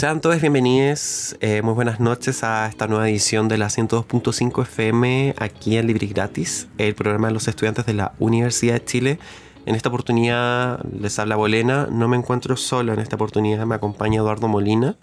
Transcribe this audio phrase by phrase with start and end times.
[0.00, 5.34] Sean todos bienvenidos, eh, muy buenas noches a esta nueva edición de la 102.5 FM
[5.36, 9.18] aquí en Libre y Gratis, el programa de los estudiantes de la Universidad de Chile.
[9.66, 14.20] En esta oportunidad les habla Bolena, no me encuentro solo en esta oportunidad, me acompaña
[14.20, 14.96] Eduardo Molina.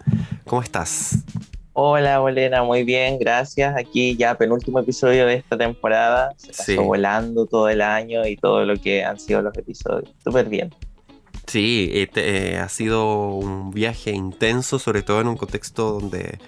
[0.44, 1.18] ¿Cómo estás?
[1.74, 3.76] Hola, Bolena, muy bien, gracias.
[3.78, 6.34] Aquí ya penúltimo episodio de esta temporada.
[6.38, 6.76] Se pasó Sí.
[6.76, 10.12] volando todo el año y todo lo que han sido los episodios.
[10.24, 10.74] Súper bien.
[11.48, 16.38] Sí, eh, eh, ha sido un viaje intenso, sobre todo en un contexto donde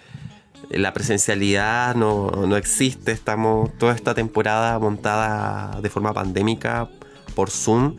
[0.68, 3.10] la presencialidad no, no existe.
[3.12, 6.90] Estamos toda esta temporada montada de forma pandémica
[7.34, 7.96] por Zoom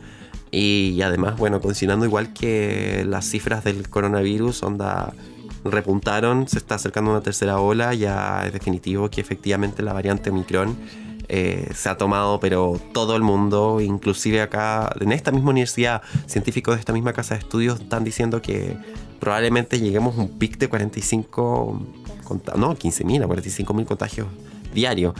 [0.52, 5.12] y, además, bueno, considerando igual que las cifras del coronavirus, onda
[5.64, 10.76] repuntaron, se está acercando una tercera ola, ya es definitivo que efectivamente la variante Omicron
[11.34, 16.74] eh, se ha tomado, pero todo el mundo, inclusive acá, en esta misma universidad, científicos
[16.74, 18.76] de esta misma casa de estudios están diciendo que
[19.18, 21.80] probablemente lleguemos a un pic de 45,
[22.24, 24.26] conta- no, 15.000 a 45.000 contagios
[24.74, 25.14] diarios.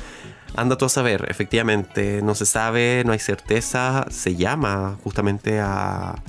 [0.54, 6.22] Anda todo a saber, efectivamente, no se sabe, no hay certeza, se llama justamente a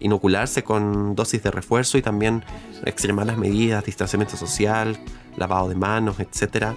[0.00, 2.42] inocularse con dosis de refuerzo y también
[2.84, 4.98] extremar las medidas, distanciamiento social,
[5.36, 6.74] lavado de manos, etcétera.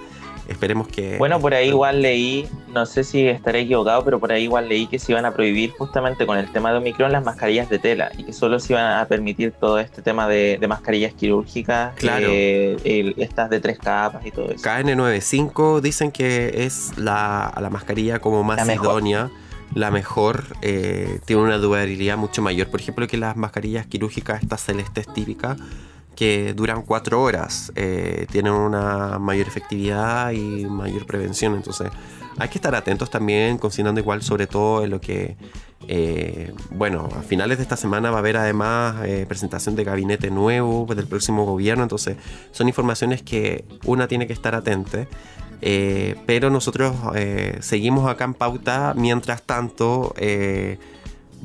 [0.48, 1.18] Esperemos que...
[1.18, 4.86] Bueno, por ahí igual leí, no sé si estaré equivocado, pero por ahí igual leí
[4.88, 8.12] que se iban a prohibir justamente con el tema de Omicron las mascarillas de tela
[8.18, 12.28] y que solo se iban a permitir todo este tema de, de mascarillas quirúrgicas, Claro.
[12.30, 14.64] eh, el- estas de tres capas y todo eso.
[14.64, 18.86] KN95 dicen que es la, la mascarilla como más La mejor.
[19.02, 19.32] idónea,
[19.74, 22.68] la mejor, eh, tiene una durabilidad mucho mayor.
[22.68, 25.58] Por ejemplo, que las mascarillas quirúrgicas, estas celestes típicas,
[26.16, 31.56] que duran cuatro horas, eh, tienen una mayor efectividad y mayor prevención.
[31.56, 31.90] Entonces,
[32.38, 35.38] hay que estar atentos también, considerando igual sobre todo en lo que,
[35.88, 40.32] eh, bueno, a finales de esta semana va a haber además eh, presentación de gabinete
[40.32, 41.84] nuevo del próximo gobierno.
[41.84, 42.18] Entonces,
[42.52, 45.08] son informaciones que una tiene que estar atenta.
[46.26, 46.96] pero nosotros
[47.62, 48.94] seguimos acá en pauta.
[48.96, 50.14] Mientras tanto,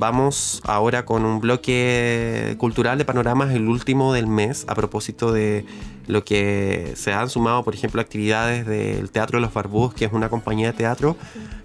[0.01, 5.67] vamos ahora con un bloque cultural de panoramas, el último del mes, a propósito de
[6.07, 10.13] lo que se han sumado, por ejemplo, actividades del Teatro de los Barbudos, que es
[10.13, 11.19] una compañía de teatro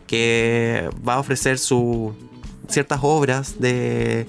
[0.06, 4.28] que va a ofrecer ciertas obras de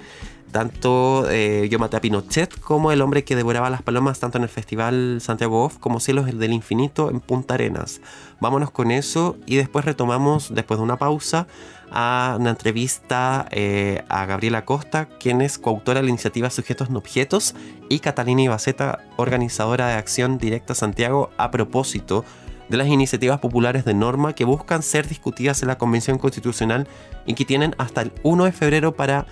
[0.53, 4.45] tanto eh, Yo maté a Pinochet como El hombre que devoraba las palomas, tanto en
[4.45, 8.00] el Festival Santiago Off como Cielos del Infinito en Punta Arenas.
[8.41, 11.47] Vámonos con eso y después retomamos, después de una pausa,
[11.91, 16.99] a una entrevista eh, a Gabriela Costa, quien es coautora de la iniciativa Sujetos no
[16.99, 17.55] Objetos,
[17.89, 22.25] y Catalina Ibaceta, organizadora de Acción Directa Santiago, a propósito
[22.69, 26.89] de las iniciativas populares de norma que buscan ser discutidas en la Convención Constitucional
[27.25, 29.27] y que tienen hasta el 1 de febrero para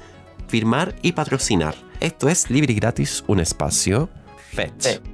[0.47, 1.75] firmar y patrocinar.
[2.01, 4.09] Esto es libre y gratis, un espacio
[4.53, 5.14] FET.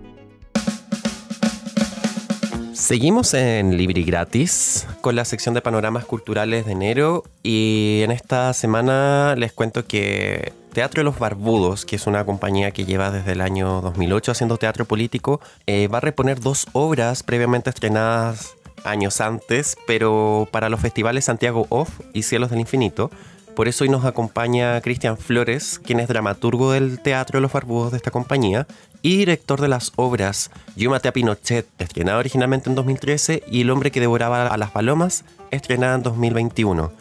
[2.80, 8.10] Seguimos en Libre y Gratis con la sección de panoramas culturales de enero y en
[8.10, 13.10] esta semana les cuento que Teatro de los Barbudos, que es una compañía que lleva
[13.10, 18.56] desde el año 2008 haciendo teatro político, eh, va a reponer dos obras previamente estrenadas
[18.82, 23.10] años antes, pero para los festivales Santiago Off y Cielos del Infinito.
[23.54, 27.90] Por eso hoy nos acompaña Cristian Flores, quien es dramaturgo del Teatro de los Barbudos
[27.90, 28.66] de esta compañía
[29.02, 33.70] y director de las obras Yo maté a Pinochet, estrenada originalmente en 2013, y El
[33.70, 36.92] hombre que devoraba a las palomas, estrenada en 2021.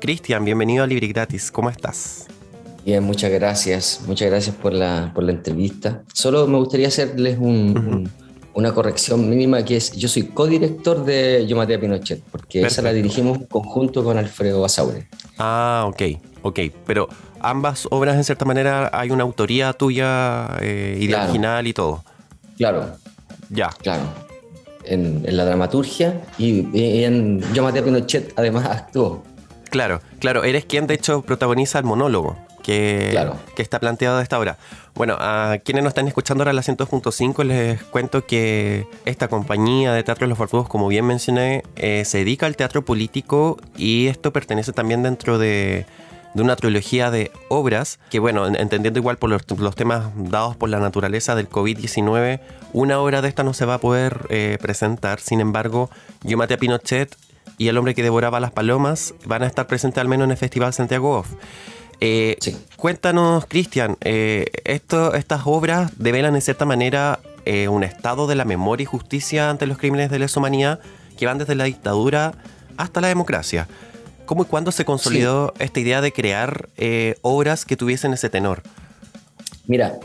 [0.00, 2.26] Cristian, bienvenido a Libre Gratis, ¿cómo estás?
[2.84, 4.00] Bien, muchas gracias.
[4.06, 6.02] Muchas gracias por la, por la entrevista.
[6.12, 8.10] Solo me gustaría hacerles un- un-
[8.56, 12.80] una corrección mínima que es, yo soy codirector de Yo maté a Pinochet, porque esa
[12.82, 15.06] la dirigimos en conjunto con Alfredo Basaure.
[15.38, 16.02] Ah, ok,
[16.42, 17.06] ok, pero
[17.40, 21.24] ambas obras en cierta manera hay una autoría tuya, eh, Claro.
[21.24, 22.02] original y todo.
[22.56, 22.96] Claro,
[23.50, 24.04] Ya, claro.
[24.84, 29.22] En, en la dramaturgia y, y en Yo maté a Pinochet además actuó.
[29.68, 32.36] Claro, claro, eres quien de hecho protagoniza el monólogo
[32.66, 33.36] que, Claro.
[33.54, 34.58] que está planteado de esta hora.
[34.96, 40.02] Bueno, a quienes nos están escuchando ahora la 102.5 les cuento que esta compañía de
[40.02, 44.32] Teatro de los Barbudos, como bien mencioné, eh, se dedica al teatro político y esto
[44.32, 45.86] pertenece también dentro de,
[46.34, 50.80] de una trilogía de obras que, bueno, entendiendo igual por los, temas dados por la
[50.80, 52.40] naturaleza del COVID-19,
[52.72, 55.20] una obra de esta no se va a poder eh, presentar.
[55.20, 55.88] Sin embargo,
[56.24, 57.16] Yo maté a Pinochet
[57.58, 60.36] y El hombre que devoraba las palomas van a estar presentes al menos en el
[60.36, 61.28] Festival Santiago Off.
[62.00, 62.36] Eh,
[62.76, 68.82] cuéntanos, Cristian, eh, estas obras develan en cierta manera eh, un estado de la memoria
[68.82, 70.80] y justicia ante los crímenes de lesa humanidad
[71.16, 72.34] que van desde la dictadura
[72.76, 73.66] hasta la democracia.
[74.26, 76.68] ¿Cómo y cuándo se consolidó esta idea de crear
[77.22, 78.62] obras que tuviesen ese tenor?
[79.68, 80.00] Mira,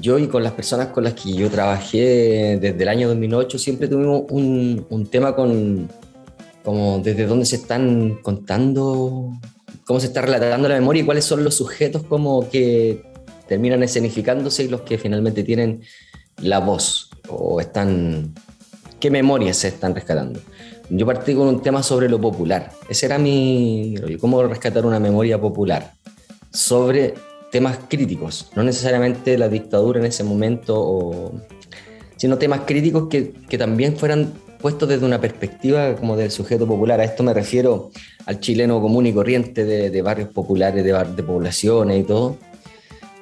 [0.00, 3.86] yo y con las personas con las que yo trabajé desde el año 2008 siempre
[3.86, 5.88] tuvimos un, un tema con
[6.64, 9.30] como desde dónde se están contando
[9.86, 13.02] cómo se está relatando la memoria y cuáles son los sujetos como que
[13.48, 15.82] terminan escenificándose y los que finalmente tienen
[16.42, 18.34] la voz o están
[19.00, 20.40] qué memorias se están rescatando.
[20.90, 22.72] Yo partí con un tema sobre lo popular.
[22.88, 25.94] Ese era mi cómo rescatar una memoria popular
[26.50, 27.14] sobre
[27.50, 31.40] temas críticos, no necesariamente la dictadura en ese momento o
[32.16, 34.32] sino temas críticos que, que también fueran
[34.64, 36.98] puesto desde una perspectiva como del sujeto popular.
[36.98, 37.90] A esto me refiero
[38.24, 42.38] al chileno común y corriente de, barrios populares, de, de, poblaciones y todo,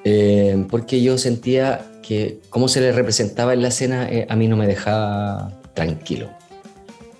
[0.05, 4.47] eh, porque yo sentía que cómo se le representaba en la escena eh, a mí
[4.47, 6.29] no me dejaba tranquilo.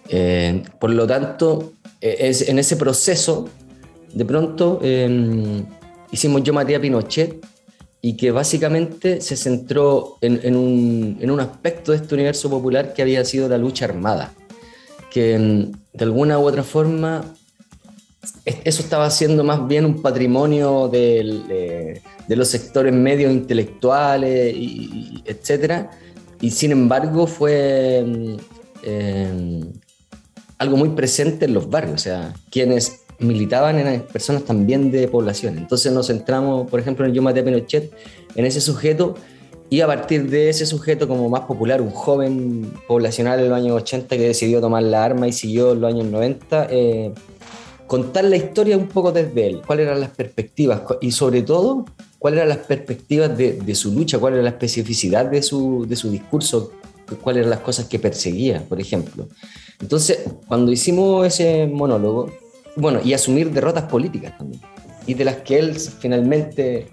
[0.07, 3.49] Eh, por lo tanto, es, en ese proceso,
[4.13, 4.79] de pronto
[6.13, 7.45] hicimos Yo maté a Pinochet,
[8.05, 13.01] y que básicamente se centró en, un, en, un, aspecto de este universo popular que
[13.01, 14.33] había sido la lucha armada,
[15.09, 17.23] que de alguna u otra forma
[18.43, 25.87] eso estaba siendo más bien un patrimonio de, de, los sectores medios intelectuales, y, etc.
[26.41, 28.35] Y sin embargo fue mm,
[28.83, 29.63] eh,
[30.57, 35.57] algo muy presente en los barrios, o sea, quienes militaban en personas también de población.
[35.57, 37.91] Entonces nos centramos, por ejemplo, en el Yo maté a Pinochet,
[38.35, 39.15] en ese sujeto,
[39.69, 43.75] y a partir de ese sujeto como más popular, un joven poblacional en los años
[43.81, 47.11] 80 que decidió tomar la arma y siguió en los años 90, eh,
[47.87, 51.85] contar la historia un poco desde él, cuáles eran las perspectivas y sobre todo
[52.19, 55.95] cuáles eran las perspectivas de, de, su lucha, cuál era la especificidad de su, de
[55.95, 56.71] su discurso,
[57.21, 59.27] cuáles eran las cosas que perseguía, por ejemplo.
[59.81, 62.29] Entonces, cuando hicimos ese monólogo,
[62.75, 64.61] bueno, y asumir derrotas políticas también,
[65.05, 66.89] y de las que él finalmente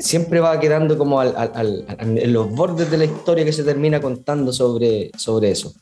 [0.00, 5.10] siempre va quedando como en los bordes de la historia que se termina contando sobre,
[5.16, 5.74] sobre eso.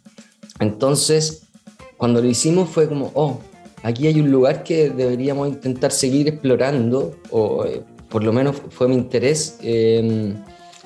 [0.59, 1.43] Entonces,
[1.97, 3.39] cuando lo hicimos fue como, oh,
[3.83, 8.89] aquí hay un lugar que deberíamos intentar seguir explorando, o eh, por lo menos fue
[8.89, 9.59] mi interés.
[9.63, 10.35] Eh,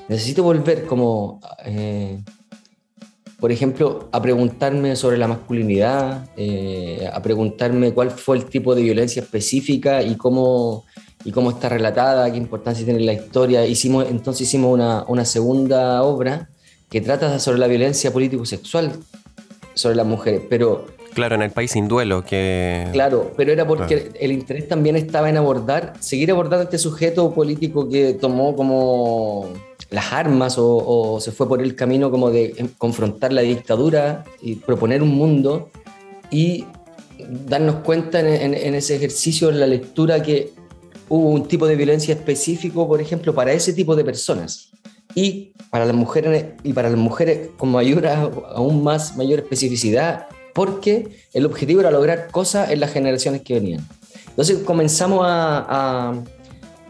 [0.09, 2.21] necesito volver como eh,
[3.44, 8.81] por ejemplo, a preguntarme sobre la masculinidad, eh, a preguntarme cuál fue el tipo de
[8.81, 10.87] violencia específica y cómo,
[11.26, 13.67] y cómo está relatada, qué importancia tiene la historia.
[13.67, 16.49] Hicimos, entonces hicimos una, una segunda obra
[16.88, 18.93] que trata sobre la violencia político-sexual
[19.75, 20.87] sobre las mujeres, pero...
[21.12, 22.88] Claro, en el país sin duelo, que...
[22.93, 27.90] Claro, pero era porque el interés también estaba en abordar, seguir abordando este sujeto político
[27.90, 29.52] que tomó como
[29.91, 35.03] las armas o, se fue por el camino como de confrontar la dictadura y proponer
[35.03, 35.71] un mundo
[36.31, 36.67] y
[37.47, 40.53] darnos cuenta en, ese ejercicio, en la lectura, que
[41.09, 44.71] hubo un tipo de violencia específico, por ejemplo, para ese tipo de personas.
[45.14, 51.09] Y para las mujeres, y para las mujeres con mayor, aún más mayor especificidad, porque
[51.33, 53.87] el objetivo era lograr cosas en las generaciones que venían.
[54.29, 56.14] Entonces comenzamos a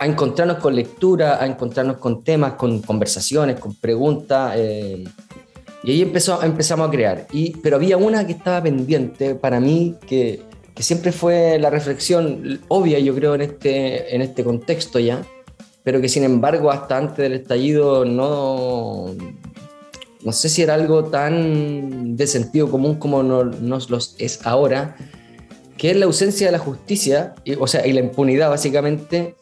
[0.06, 4.54] encontrarnos con lectura, a encontrarnos con temas, con conversaciones, con preguntas.
[4.56, 5.04] Eh,
[5.82, 7.26] y ahí empezó, empezamos a crear.
[7.32, 10.42] Y, pero había una que estaba pendiente para mí, que,
[10.74, 15.22] que, siempre fue la reflexión obvia, yo creo, en este, en este contexto ya,
[15.82, 19.14] pero que sin embargo hasta antes del estallido no,
[20.24, 24.96] no sé si era algo tan de sentido común como nos los es ahora,
[25.76, 29.36] que es la ausencia de la justicia, o sea, y la impunidad básicamente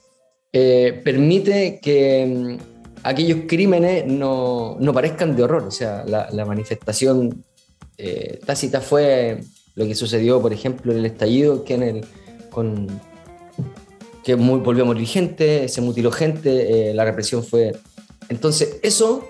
[0.53, 2.57] eh, permite que mm,
[3.05, 5.65] aquellos crímenes no, no, parezcan de horror.
[5.65, 7.43] O sea, la, manifestación
[7.97, 9.41] eh, tácita fue
[9.75, 12.05] lo que sucedió, por ejemplo, en el estallido, que, en el,
[12.51, 12.87] con,
[14.23, 17.73] que muy, volvió a morir gente, se mutiló gente, eh, la represión fue...
[18.29, 19.29] Entonces, eso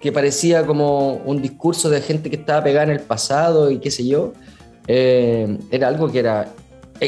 [0.00, 3.90] que parecía como un discurso de gente que estaba pegada en el pasado y qué
[3.90, 4.32] sé yo,
[4.86, 6.52] era algo que era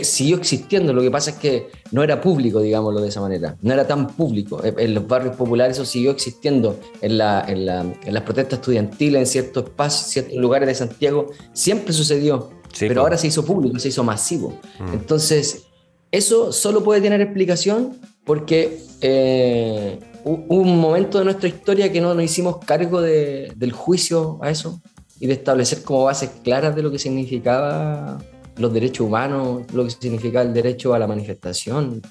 [0.03, 3.73] siguió existiendo, lo que pasa es que no era público, digámoslo de esa manera, no
[3.75, 4.63] era tan público.
[4.65, 8.59] Eh, en los barrios populares eso siguió existiendo, en, la, en, la, en las protestas
[8.61, 13.79] estudiantiles, en ciertos espacios, ciertos lugares de Santiago, siempre sucedió, pero ahora se hizo público,
[13.79, 14.59] se hizo masivo.
[14.81, 14.93] Mm.
[14.95, 15.65] Entonces,
[16.11, 22.15] eso solo puede tener explicación porque eh, hubo un momento de nuestra historia que no
[22.15, 24.81] nos hicimos cargo de- del juicio a eso
[25.21, 28.19] y de establecer como bases claras de lo que significaba
[28.57, 32.03] los derechos humanos, lo que significaba el derecho a la manifestación,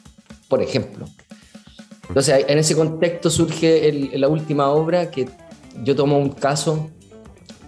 [0.47, 1.05] por ejemplo.
[2.07, 5.29] Entonces, en ese contexto surge el- la última obra que
[5.83, 6.89] yo tomo un caso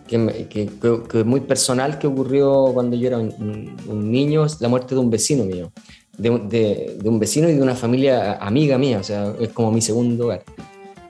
[0.08, 0.70] que, que-
[1.10, 5.02] que- muy personal que ocurrió cuando yo era un, un- niño, es la muerte de
[5.02, 5.72] un vecino mío,
[6.18, 9.72] de, de- de un vecino y de una familia amiga mía, o sea, es como
[9.72, 10.44] mi segundo hogar.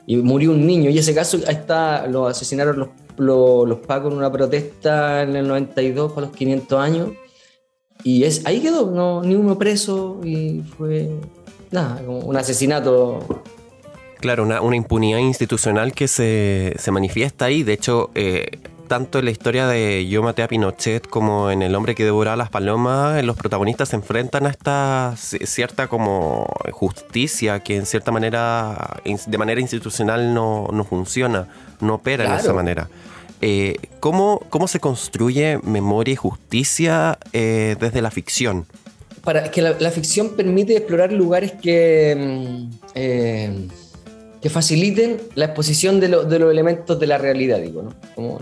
[0.06, 4.12] Y murió un niño, y ese caso ahí está, lo asesinaron los, los, los pacos
[4.12, 7.08] en una protesta en el 92 para los 500 años,
[8.04, 11.10] y es, ahí quedó, no, ni uno preso, y fue
[11.72, 13.18] nada, como un asesinato
[14.20, 17.62] Claro, una, una impunidad institucional que se, se manifiesta ahí.
[17.62, 18.58] De hecho, eh,
[18.88, 22.34] tanto en la historia de Yo maté a Pinochet como en El hombre que devoraba
[22.36, 28.12] las palomas, los protagonistas se enfrentan a esta ci- cierta como justicia que en cierta
[28.12, 31.48] manera, de manera institucional no, no funciona,
[31.80, 32.54] no opera de esa Claro.
[32.56, 32.88] manera.
[33.46, 38.64] Eh, ¿cómo, ¿Cómo se construye memoria y justicia eh, desde la ficción?
[39.22, 43.68] para que la, la ficción permite explorar lugares que, mm, eh,
[44.42, 48.38] que faciliten la exposición de, lo- de los elementos de la realidad, digo, ¿no?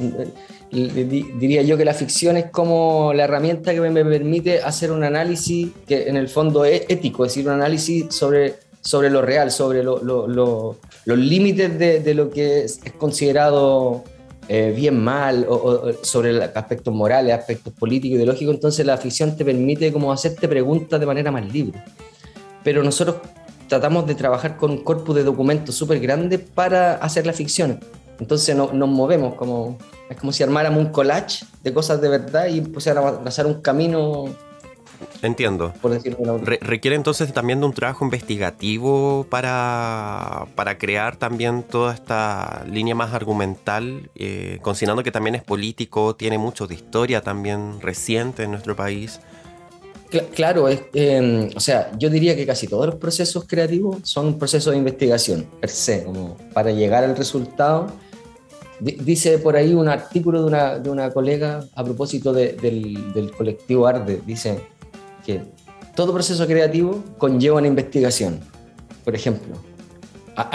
[0.73, 5.05] Eh, diría yo que la ficción es como la herramienta que me, permite hacer un
[5.05, 9.51] análisis que en el fondo es ético, es decir, un análisis sobre, sobre lo real,
[9.53, 14.03] sobre lo- lo- lo- los límites de, lo que es considerado
[14.49, 19.45] eh, bien, mal, o, o- sobre aspectos morales, aspectos políticos, ideológicos, entonces la ficción te
[19.45, 21.83] permite como hacerte preguntas de manera más libre.
[22.65, 23.17] Pero nosotros
[23.69, 27.81] tratamos de trabajar con un corpus de documentos súper grande para hacer la ficción.
[28.21, 29.79] Entonces no- nos movemos como,
[30.11, 33.63] es como si armáramos un collage de cosas de verdad y pusiéramos a trazar un
[33.63, 34.27] camino,
[35.23, 35.73] Entiendo.
[35.81, 36.45] por decirlo de.
[36.45, 42.95] Re- requiere entonces también de un trabajo investigativo para, para crear también toda esta línea
[42.95, 48.51] más argumental, eh, considerando que también es político, tiene mucho de historia también reciente en
[48.53, 49.21] nuestro país.
[50.11, 54.27] Cla- Claro, es, eh, o sea, yo diría que casi todos los procesos creativos son
[54.27, 57.87] un proceso de investigación, per se, como para llegar al resultado.
[58.81, 63.13] Di- Dice por ahí un artículo de una, de una colega a propósito de- del,
[63.15, 64.61] del colectivo Arde, dice
[65.25, 65.43] que
[65.95, 68.41] todo proceso creativo conlleva una investigación,
[69.05, 69.57] por ejemplo.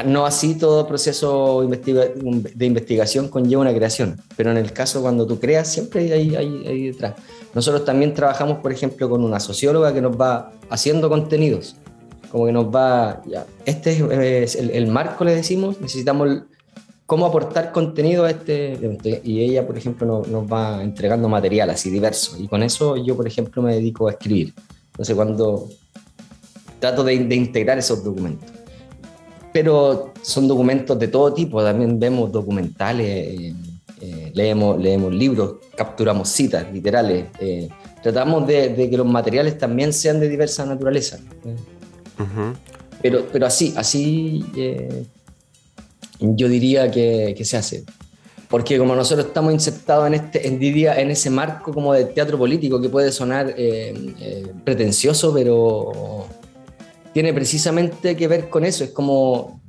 [0.06, 5.40] No así todo proceso de investigación conlleva una creación, pero en el caso cuando tú
[5.40, 7.14] creas siempre hay detrás.
[7.54, 11.76] Nosotros también trabajamos, por ejemplo, con una socióloga que nos va haciendo contenidos,
[12.32, 16.44] como que nos va, ya, este es, el, el marco, le decimos, necesitamos
[17.08, 19.10] cómo aportar contenido a este, evento.
[19.24, 23.16] y ella, por ejemplo, nos, nos va entregando material así diverso, y con eso yo,
[23.16, 24.54] por ejemplo, me dedico a escribir.
[24.92, 25.70] Entonces, cuando
[26.80, 28.52] trato de, de integrar esos documentos.
[29.54, 33.54] Pero son documentos de todo tipo, también vemos documentales, eh,
[34.02, 37.70] eh, leemos, leemos libros, capturamos citas literales, eh,
[38.04, 41.18] tratamos de, de que los materiales también sean de diversa naturaleza.
[41.46, 41.56] eh.
[42.22, 42.54] Ujú.
[43.02, 45.06] Pero, pero así, así eh,
[46.20, 47.84] yo diría que, que se hace.
[48.50, 52.38] Porque como nosotros estamos insertados en, este, en, diría, en ese marco como de teatro
[52.38, 56.28] político que puede sonar eh, eh, pretencioso, pero
[57.14, 58.84] tiene precisamente que ver con eso.
[58.86, 59.60] Es como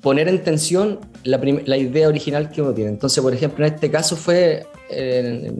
[0.00, 2.90] poner en tensión la, la idea original que uno tiene.
[2.90, 4.66] Entonces, por ejemplo, en este caso fue...
[4.90, 5.52] eh,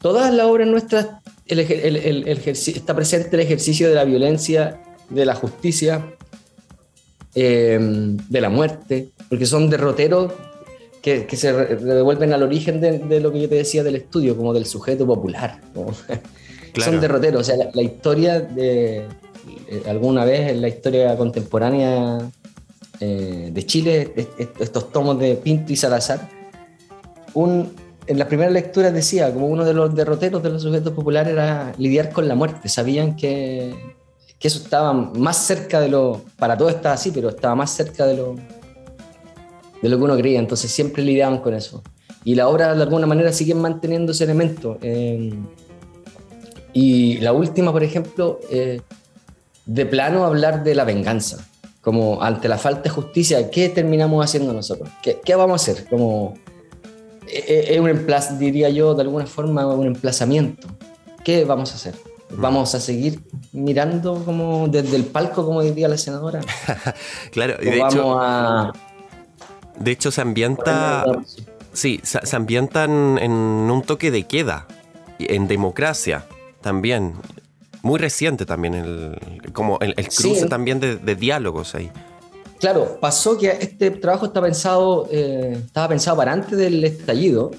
[0.00, 1.06] todas las obras nuestras
[1.46, 4.80] el el- el- está presente el ejercicio de la violencia,
[5.10, 6.14] de la justicia,
[7.34, 10.32] eh, de la muerte, porque son derroteros
[11.02, 14.36] que, que se devuelven al origen de, de lo que yo te decía del estudio,
[14.36, 15.60] como del sujeto popular.
[16.72, 16.92] Claro.
[16.92, 22.30] Son derroteros, o sea, la, la historia de eh, alguna vez en la historia contemporánea
[23.00, 26.28] eh, de Chile, est- est- estos tomos de Pinto y Salazar,
[27.34, 27.72] un,
[28.06, 31.72] en las primeras lecturas decía, como uno de los derroteros de los sujetos populares era
[31.76, 33.74] lidiar con la muerte, sabían que,
[34.40, 38.06] que eso estaba más cerca de lo, para todos estaba así, pero estaba más cerca
[38.06, 38.36] de lo,
[39.82, 41.82] de lo que uno creía, entonces siempre lidiaban con eso.
[42.24, 44.78] Y la obra de alguna manera sigue manteniendo ese elemento.
[44.80, 45.32] eh,
[46.72, 48.80] y la última, por ejemplo, eh,
[49.66, 51.46] de plano hablar de la venganza,
[51.82, 54.88] como ante la falta de justicia, ¿qué terminamos haciendo nosotros?
[55.02, 55.88] ¿Qué, qué vamos a hacer?
[55.88, 56.34] Como,
[57.28, 60.68] eh, es un emplaz, diría yo, de alguna forma, un emplazamiento.
[61.24, 62.09] ¿Qué vamos a hacer?
[62.32, 63.20] ¿Vamos a seguir
[63.52, 66.40] mirando como desde el palco, como diría la senadora?
[67.32, 68.72] Claro, y ¿O de vamos hecho, a...
[69.78, 71.04] de hecho se ambienta,
[71.72, 74.66] sí, se, se ambientan en un toque de queda,
[75.20, 76.24] y en democracia
[76.60, 77.14] también.
[77.82, 81.90] muy reciente también, el, como el, cruce también de, diálogos ahí.
[82.58, 87.52] Claro, pasó que este trabajo está pensado, eh, estaba pensado para antes del estallido,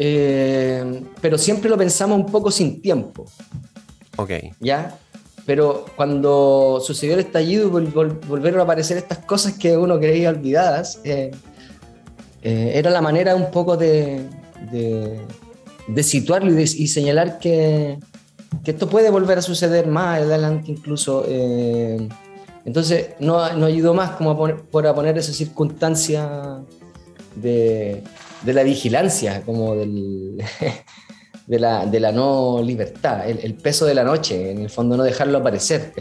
[0.00, 3.26] eh, pero siempre lo pensamos un poco sin tiempo.
[4.16, 4.30] Ok.
[4.60, 4.96] ¿Ya?
[5.44, 7.86] Pero cuando sucedió el estallido y
[8.28, 11.32] volvieron a aparecer estas cosas que uno creía olvidadas, eh,
[12.42, 14.22] era la manera un poco de,
[14.70, 17.98] de, situarlo y, y señalar que,
[18.64, 21.24] que esto puede volver a suceder más adelante incluso.
[21.26, 22.08] Eh,
[22.64, 26.60] entonces no, no, ayudó más como a poner, por a poner esa circunstancia
[27.34, 28.04] de,
[28.42, 30.42] de la vigilancia, como del,
[31.46, 35.02] de, la, de la no libertad, el, peso de la noche, en el fondo no
[35.02, 35.92] dejarlo aparecer.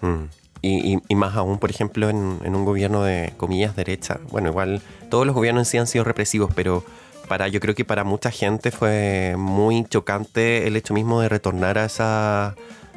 [0.00, 0.24] Mm.
[0.62, 4.18] Y, y, más aún, por ejemplo, en, en, un gobierno de comillas derecha.
[4.30, 4.80] Bueno, igual
[5.10, 6.82] todos los gobiernos en sí han sido represivos, pero
[7.28, 11.78] para, yo creo que para mucha gente fue muy chocante el hecho mismo de retornar
[11.78, 12.54] a esa,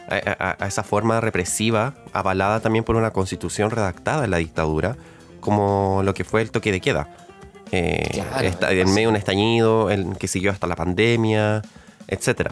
[0.10, 4.98] a, esa forma represiva, avalada también por una constitución redactada en la dictadura,
[5.40, 7.27] como lo que fue el toque de queda.
[7.72, 11.62] Eh, en medio de un estallido, el que siguió hasta la pandemia,
[12.08, 12.52] etc.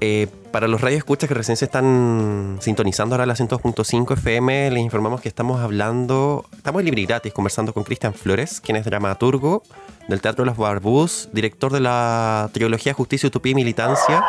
[0.00, 5.20] Eh, para los radioescuchas que recién se están sintonizando ahora la 102.5 FM, les informamos
[5.22, 9.62] que estamos hablando, estamos en libre gratis conversando con Cristian Flores, quien es dramaturgo,
[10.08, 14.24] del Teatro de los Barbús, director de la trilogía Justicia, Utopía y Militancia,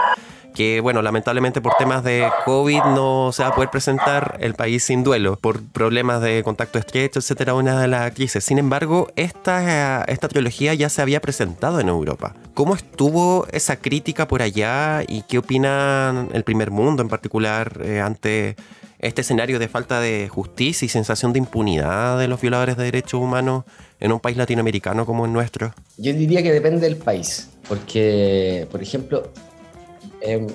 [0.58, 4.84] que, bueno, lamentablemente por temas de COVID no se va a poder presentar el país
[4.84, 8.44] sin duelo, por problemas de contacto estrecho, etcétera, una de las crisis.
[8.44, 12.34] Sin embargo, esta, esta trilogía ya se había presentado en Europa.
[12.56, 18.02] ¿Cómo estuvo esa crítica por allá y qué opina el primer mundo en particular eh,
[18.02, 18.56] ante
[18.98, 23.22] este escenario de falta de justicia y sensación de impunidad de los violadores de derechos
[23.22, 23.64] humanos
[24.00, 25.76] en un país latinoamericano como el nuestro?
[25.98, 29.32] Yo diría que depende del país, porque, por ejemplo,
[30.22, 30.48] em,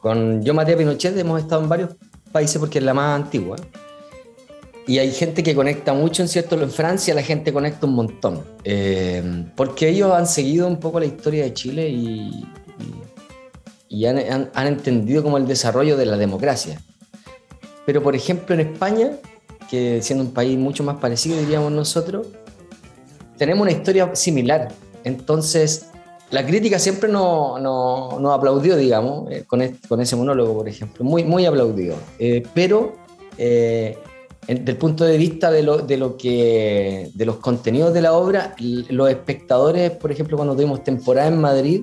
[0.00, 1.90] con yo, Matías Pinochet, hemos estado en varios
[2.32, 3.56] países porque es la más antigua.
[4.86, 8.42] Y hay gente que conecta mucho, en cierto, en Francia la gente conecta un montón,
[8.64, 12.44] em, porque ellos han seguido un poco la historia de Chile y,
[13.88, 16.80] y, han, han entendido como el desarrollo de la democracia.
[17.86, 19.12] Pero, por ejemplo, en España
[19.70, 22.26] que siendo un país mucho más parecido, diríamos nosotros,
[23.38, 24.68] tenemos una historia similar.
[25.04, 25.86] Entonces,
[26.30, 31.24] la crítica siempre nos no, aplaudió, digamos, eh, con, con, ese monólogo, por ejemplo, muy,
[31.24, 31.96] muy aplaudido.
[32.18, 32.96] Eh, pero,
[33.38, 33.98] eh,
[34.46, 38.12] desde el punto de vista de, lo, de, lo que, de los contenidos de la
[38.12, 41.82] obra, los espectadores, por ejemplo, cuando tuvimos temporada en Madrid,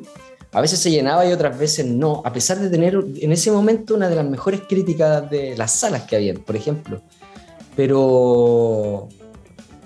[0.52, 3.96] a veces se llenaba y otras veces no, a pesar de tener en ese momento
[3.96, 7.02] una de las mejores críticas de las salas que había, por ejemplo
[7.78, 9.08] pero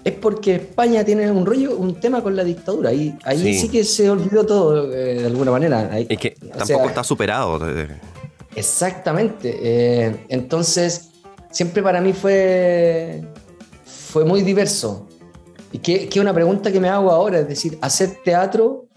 [0.04, 2.92] es porque España tiene un rollo, un tema con la dictadura.
[2.94, 6.00] Y ahí sí, que se olvidó todo eh, de alguna manera.
[6.00, 7.60] Es que tampoco está superado.
[8.56, 9.58] Exactamente.
[9.62, 11.10] Eh, entonces,
[11.52, 13.22] siempre para mí fue,
[13.86, 15.08] fue muy diverso.
[15.72, 18.88] Y que, que una pregunta que me hago ahora, es decir, hacer teatro,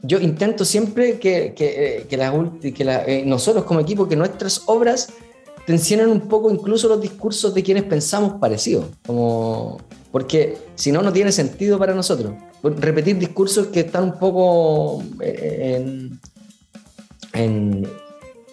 [0.00, 5.12] yo intento siempre que, que, eh, que nosotros como equipo, que nuestras obras
[5.66, 9.78] tensionan un poco incluso los discursos de quienes pensamos parecidos, como,
[10.12, 12.34] porque si no, no tiene sentido para nosotros.
[12.62, 15.80] Repetir discursos que están un poco eh,
[17.32, 17.88] en,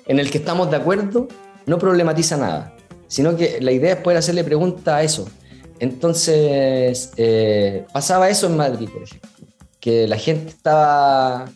[0.07, 1.27] en, el que estamos de acuerdo
[1.65, 2.75] no problematiza nada,
[3.07, 5.27] sino que la idea es poder hacerle preguntas a eso.
[5.79, 9.29] Entonces, eh, pasaba eso en Madrid, por ejemplo,
[9.79, 11.49] que la gente estaba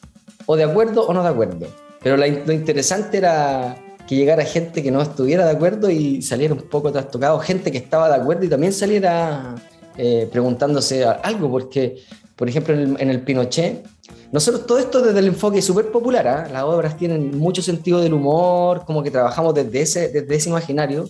[0.45, 1.67] o de acuerdo o no de acuerdo.
[2.01, 3.75] Pero lo interesante era
[4.07, 7.77] que llegara gente que no estuviera de acuerdo y saliera un poco trastocado, gente que
[7.77, 9.55] estaba de acuerdo y también saliera
[9.97, 12.03] eh, preguntándose algo, porque,
[12.35, 13.85] por ejemplo, en el, Pinochet,
[14.31, 16.49] nosotros todo esto desde el enfoque súper popular, ¿ah?
[16.51, 21.09] las obras tienen mucho sentido del humor, como que trabajamos desde ese, desde ese imaginario,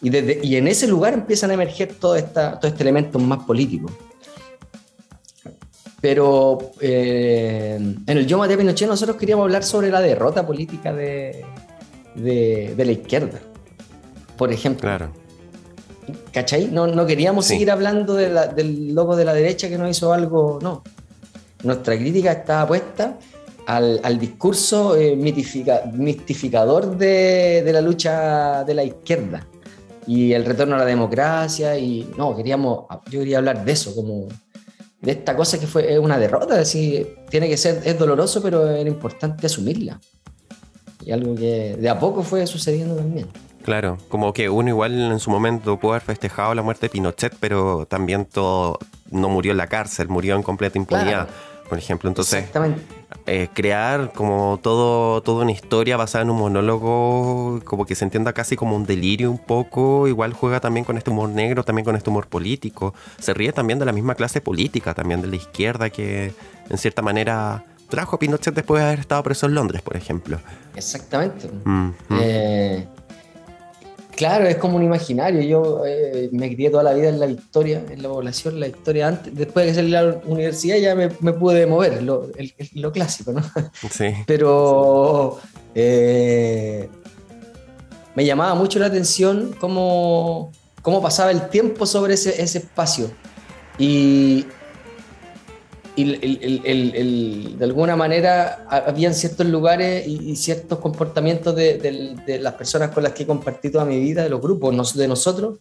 [0.00, 3.44] y, desde, y en ese lugar empiezan a emerger todo, esta, todo este elemento más
[3.44, 3.88] político.
[6.00, 11.44] Pero eh, en el Yo Maté Pinochet nosotros queríamos hablar sobre la derrota política de,
[12.14, 13.40] de, la izquierda,
[14.36, 14.82] por ejemplo.
[14.82, 15.12] Claro.
[16.32, 16.68] ¿Cachai?
[16.68, 20.82] No, no queríamos seguir hablando del loco de la derecha que no hizo algo, no.
[21.62, 23.18] Nuestra crítica estaba puesta
[23.66, 29.46] al, discurso eh, mistificador de, la lucha de la izquierda
[30.06, 34.26] y el retorno a la democracia y no, queríamos, yo quería hablar de eso, como
[35.00, 38.88] de esta cosa que fue una derrota, decir, tiene que ser, es doloroso, pero era
[38.88, 40.00] importante asumirla
[41.04, 43.26] y algo que de a poco fue sucediendo también.
[43.64, 47.34] Claro, como que uno igual en su momento pudo haber festejado la muerte de Pinochet,
[47.38, 48.78] pero también todo
[49.10, 51.28] no murió en la cárcel, murió en completa impunidad.
[51.68, 52.10] por ejemplo.
[52.10, 52.82] Entonces, Exactamente.
[53.24, 58.34] eh, crear como todo, toda una historia basada en un monólogo, como que se entienda
[58.34, 61.96] casi como un delirio un poco, igual juega también con este humor negro, también con
[61.96, 62.92] este humor político.
[63.18, 66.34] Se ríe también de la misma clase política, también de la izquierda que
[66.68, 70.40] en cierta manera trajo a Pinochet después de haber estado preso en Londres, por ejemplo.
[70.74, 71.48] Exactamente.
[71.64, 71.94] Mm, mm.
[72.20, 72.86] Eh,
[74.16, 75.42] claro, es como un imaginario.
[75.42, 79.08] Yo eh, me crié toda la vida en la victoria, en la población, la victoria
[79.08, 79.34] antes.
[79.34, 82.70] Después de que salí a la universidad ya me, me pude mover, lo, el- el-
[82.74, 83.42] lo clásico, ¿no?
[83.90, 84.06] Sí.
[84.26, 85.38] Pero
[85.74, 86.88] eh,
[88.14, 90.50] me llamaba mucho la atención cómo,
[90.82, 93.10] cómo pasaba el tiempo sobre ese, ese espacio.
[93.78, 94.46] Y,
[95.94, 102.38] y de alguna manera ha- habían ciertos lugares y, y ciertos comportamientos de, del- de
[102.38, 105.58] las personas con las que he compartido toda mi vida, de los grupos de nosotros,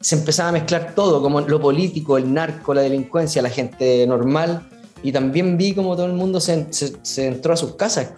[0.00, 4.68] se empezaba a mezclar todo, como lo político, el narco, la delincuencia, la gente normal.
[5.02, 8.08] Y también vi como todo el mundo se, se- se entró a sus casas.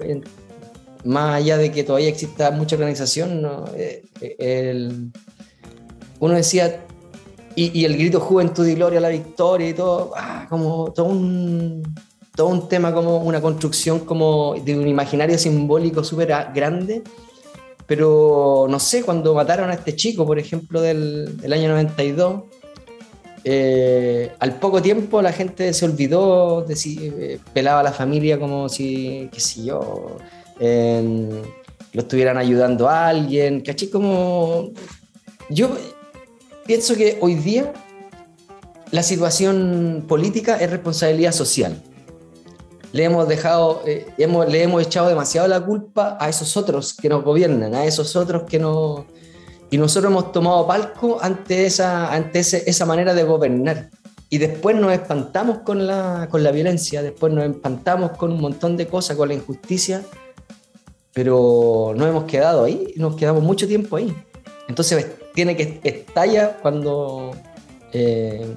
[1.05, 3.47] Más allá de que todavía exista mucha organización.
[3.77, 4.91] Eh, eh,
[6.19, 6.86] uno decía,
[7.57, 11.83] y, el grito Juventud y Gloria a la Victoria y todo, ah, como todo un,
[12.35, 17.03] todo un tema, como una construcción como de un imaginario simbólico súper grande.
[17.87, 22.43] Pero no sé, cuando mataron a este chico, por ejemplo, del, del año 92,
[23.45, 28.41] eh, al poco tiempo la gente se olvidó de si eh, pelaba a la familia
[28.41, 30.19] como si, qué sé yo,
[30.59, 33.89] lo estuvieran ayudando a alguien, ¿cachai?
[33.89, 34.73] Como.
[35.49, 35.71] Yo
[36.67, 37.73] pienso que hoy día
[38.91, 41.83] la situación política es responsabilidad social.
[42.93, 47.09] Le hemos dejado, eh, hemos, le hemos echado demasiado la culpa a esos otros que
[47.09, 49.05] nos gobiernan, a esos otros que nos.
[49.71, 53.91] Y nosotros hemos tomado palco ante esa, ante ese- esa manera de gobernar.
[54.31, 58.77] Y después nos espantamos con la, con la violencia, después nos espantamos con un montón
[58.77, 60.03] de cosas, con la injusticia,
[61.13, 64.15] pero no hemos quedado ahí, nos quedamos mucho tiempo ahí.
[64.69, 67.33] Entonces tiene que estalla cuando,
[67.93, 68.55] eh,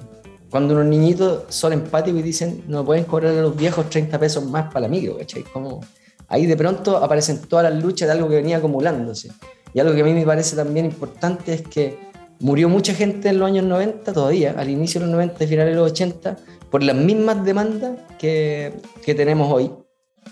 [0.48, 4.44] cuando unos niñitos son empáticos y dicen no pueden cobrar a los viejos 30 pesos
[4.46, 5.42] más para la micro, ¿cachai?
[5.42, 5.80] Como
[6.28, 9.30] ahí de pronto aparecen todas las luchas de algo que venía acumulándose.
[9.74, 11.98] Y algo que a mí me parece también importante es que
[12.40, 15.74] murió mucha gente en los años 90 todavía, al inicio de los 90 y finales
[15.74, 16.36] de los 80,
[16.70, 18.72] por las mismas demandas que,
[19.04, 19.70] que tenemos hoy.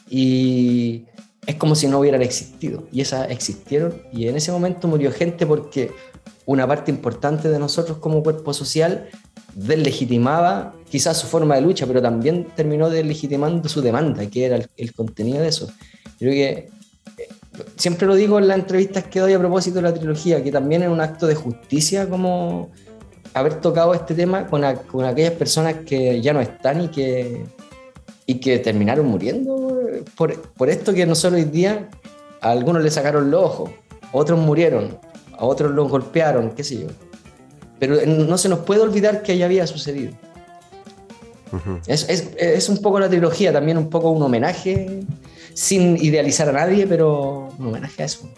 [0.08, 1.04] Y
[1.46, 2.84] es como si no hubieran existido.
[2.90, 4.02] Y esas existieron.
[4.12, 5.92] Y en ese momento murió gente porque
[6.46, 9.08] una parte importante de nosotros como cuerpo social
[9.54, 14.68] deslegitimaba quizás su forma de lucha, pero también terminó deslegitimando su demanda, que era el,
[14.76, 15.68] el contenido de eso.
[16.18, 16.48] Creo que
[17.18, 17.28] eh,
[17.76, 20.82] siempre lo digo en las entrevistas que doy a propósito de la trilogía, que también
[20.82, 22.70] es un acto de justicia como
[23.34, 27.44] haber tocado este tema con, a- con aquellas personas que ya no están y que,
[28.26, 29.70] y que terminaron muriendo
[30.16, 31.88] por, por esto que nosotros hoy día
[32.40, 33.70] a algunos le sacaron los ojos,
[34.12, 34.98] otros murieron,
[35.38, 36.88] a otros los golpearon, qué sé yo.
[37.78, 40.12] Pero no se nos puede olvidar que ya había sucedido.
[41.52, 41.78] Ujú.
[41.86, 45.00] Es, es, es un poco la trilogía, también un poco un homenaje,
[45.54, 48.28] sin idealizar a nadie, pero un homenaje a eso.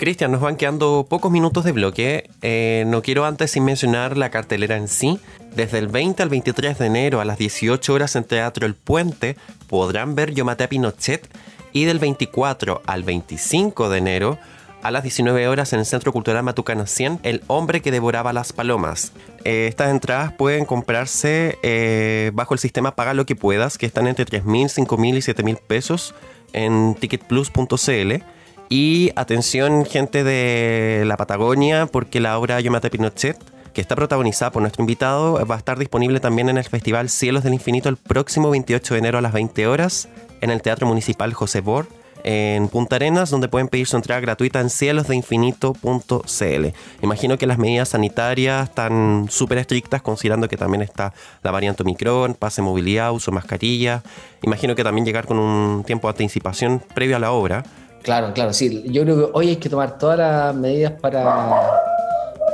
[0.00, 2.30] Cristian, nos van quedando pocos minutos de bloque.
[2.40, 5.18] Eh, no quiero antes sin mencionar la cartelera en sí.
[5.54, 9.36] Desde el 20 al 23 de enero a las 18 horas en Teatro El Puente
[9.68, 11.28] podrán ver Yo maté a Pinochet
[11.74, 14.38] y del 24 al 25 de enero
[14.82, 18.52] a las 19 horas en el Centro Cultural Matucana 100 El hombre que devoraba las
[18.52, 19.12] palomas.
[19.44, 24.06] Eh, estas entradas pueden comprarse eh, bajo el sistema Paga lo que puedas, que están
[24.06, 26.14] entre 3.000, 5.000 y 7.000 pesos
[26.52, 28.24] en ticketplus.cl.
[28.68, 33.36] Y atención, gente de la Patagonia, porque la obra Yo maté a Pinochet,
[33.72, 37.42] que está protagonizada por nuestro invitado, va a estar disponible también en el Festival Cielos
[37.42, 40.08] del Infinito el próximo 28 de enero a las 20 horas
[40.40, 41.86] en el Teatro Municipal José Bor
[42.24, 46.66] en Punta Arenas, donde pueden pedir su entrada gratuita en cielosdeinfinito.cl.
[47.02, 52.34] Imagino que las medidas sanitarias están súper estrictas, considerando que también está la variante Omicron,
[52.34, 54.02] pase movilidad, uso mascarilla.
[54.42, 57.64] Imagino que también llegar con un tiempo de anticipación previo a la obra.
[58.02, 58.84] Claro, claro, sí.
[58.86, 61.60] Yo creo que hoy hay que tomar todas las medidas para,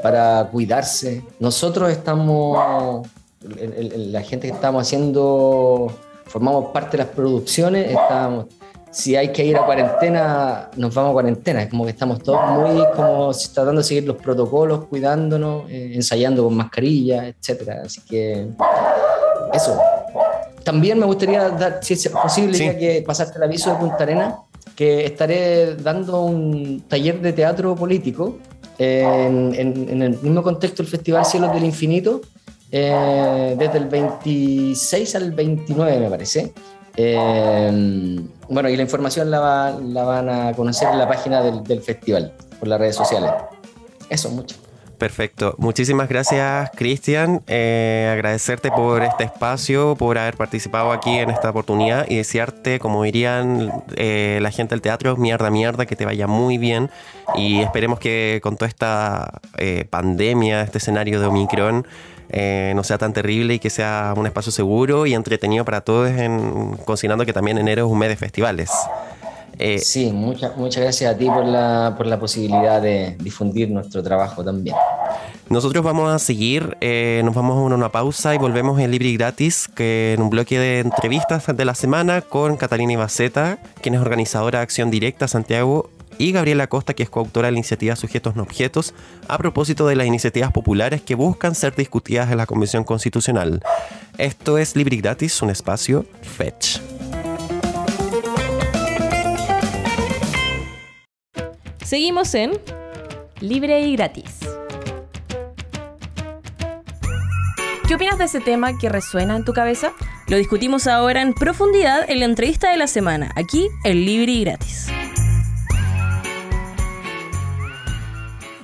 [0.02, 1.24] para cuidarse.
[1.38, 3.06] Nosotros estamos,
[3.40, 5.92] la gente que estamos haciendo,
[6.26, 8.46] formamos parte de las producciones, estamos,
[8.90, 11.62] si hay que ir a cuarentena, nos vamos a cuarentena.
[11.62, 16.44] Es como que estamos todos muy como tratando de seguir los protocolos, cuidándonos, eh, ensayando
[16.44, 17.82] con mascarilla, etcétera.
[17.84, 18.48] Así que
[19.52, 19.78] eso.
[20.64, 22.64] También me gustaría dar, si es posible, Sí.
[22.64, 24.36] ya que pasaste el aviso de Punta Arena,
[24.74, 28.38] que estaré dando un taller de teatro político
[28.78, 32.20] en, en- en el mismo contexto del Festival Cielos del Infinito,
[32.72, 36.52] eh, desde el 26 al 29, me parece.
[36.96, 41.62] Eh, bueno, y la información la, va- la van a conocer en la página del,
[41.64, 43.30] del festival, por las redes sociales.
[44.08, 44.56] Eso, mucho.
[44.98, 45.54] Perfecto.
[45.58, 47.42] Muchísimas gracias, Cristian.
[47.48, 53.02] Eh, agradecerte por este espacio, por haber participado aquí en esta oportunidad y desearte, como
[53.02, 56.88] dirían eh, la gente del teatro, mierda, mierda, que te vaya muy bien.
[57.34, 61.86] Y esperemos que con toda esta eh, pandemia, este escenario de Omicron,
[62.30, 66.10] eh, no sea tan terrible y que sea un espacio seguro y entretenido para todos,
[66.10, 68.70] en, considerando que también enero es un mes de festivales.
[69.58, 74.02] Eh, Sí, muchas muchas gracias a ti por la, por la posibilidad de difundir nuestro
[74.02, 74.76] trabajo también.
[75.48, 79.08] Nosotros vamos a seguir, eh, nos vamos a una, una pausa y volvemos en Libre
[79.08, 83.94] y Gratis, que en un bloque de entrevistas de la semana con Catalina Ibaceta, quien
[83.94, 87.96] es organizadora de Acción Directa Santiago, y Gabriela Costa, que es coautora de la iniciativa
[87.96, 88.94] Sujetos no Objetos,
[89.28, 93.62] a propósito de las iniciativas populares que buscan ser discutidas en la Convención Constitucional.
[94.18, 96.78] Esto es Libre y Gratis, un espacio Fetch.
[101.84, 102.52] Seguimos en
[103.40, 104.40] Libre y gratis.
[107.86, 109.92] ¿Qué opinas de ese tema que resuena en tu cabeza?
[110.26, 114.44] Lo discutimos ahora en profundidad en la entrevista de la semana, aquí en Libre y
[114.44, 114.88] Gratis.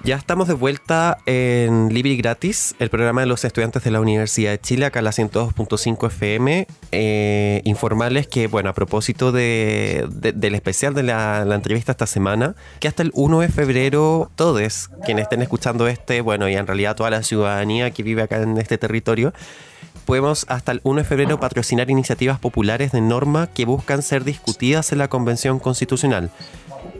[0.04, 4.00] Ya estamos de vuelta en Libre y Gratis, el programa de los estudiantes de la
[4.00, 6.66] Universidad de Chile, acá en la 102.5 FM.
[6.90, 7.62] Eh,
[8.28, 13.04] que, bueno, a propósito de- del especial de la, la entrevista esta semana, que hasta
[13.04, 17.22] el 1 de febrero, todos quienes estén escuchando este, bueno, y en realidad toda la
[17.22, 19.32] ciudadanía que vive acá en este territorio,
[20.04, 24.90] podemos hasta el 1 de febrero patrocinar iniciativas populares de norma que buscan ser discutidas
[24.90, 26.30] en la Convención Constitucional.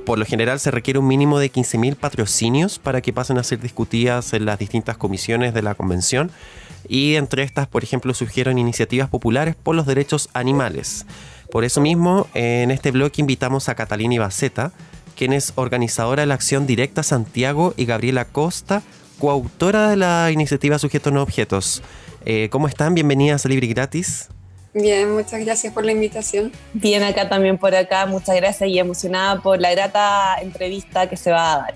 [0.05, 3.61] Por lo general se requiere un mínimo de 15.000 patrocinios para que pasen a ser
[3.61, 6.31] discutidas en las distintas comisiones de la convención
[6.88, 11.07] y entre estas, por ejemplo, surgieron iniciativas populares por los derechos animales.
[11.51, 14.73] Por eso mismo, en este bloque invitamos a Catalina Ibaceta,
[15.17, 18.83] quien es organizadora de la Acción Directa Santiago y Gabriela Costa,
[19.19, 21.83] coautora de la iniciativa Sujetos no Objetos.
[22.25, 22.95] Eh, ¿Cómo están?
[22.95, 24.29] Bienvenidas a Libre Gratis.
[24.75, 26.51] Bien, muchas gracias por la invitación.
[26.73, 31.31] Bien, acá también por acá, muchas gracias y emocionada por la grata entrevista que se
[31.31, 31.75] va a dar.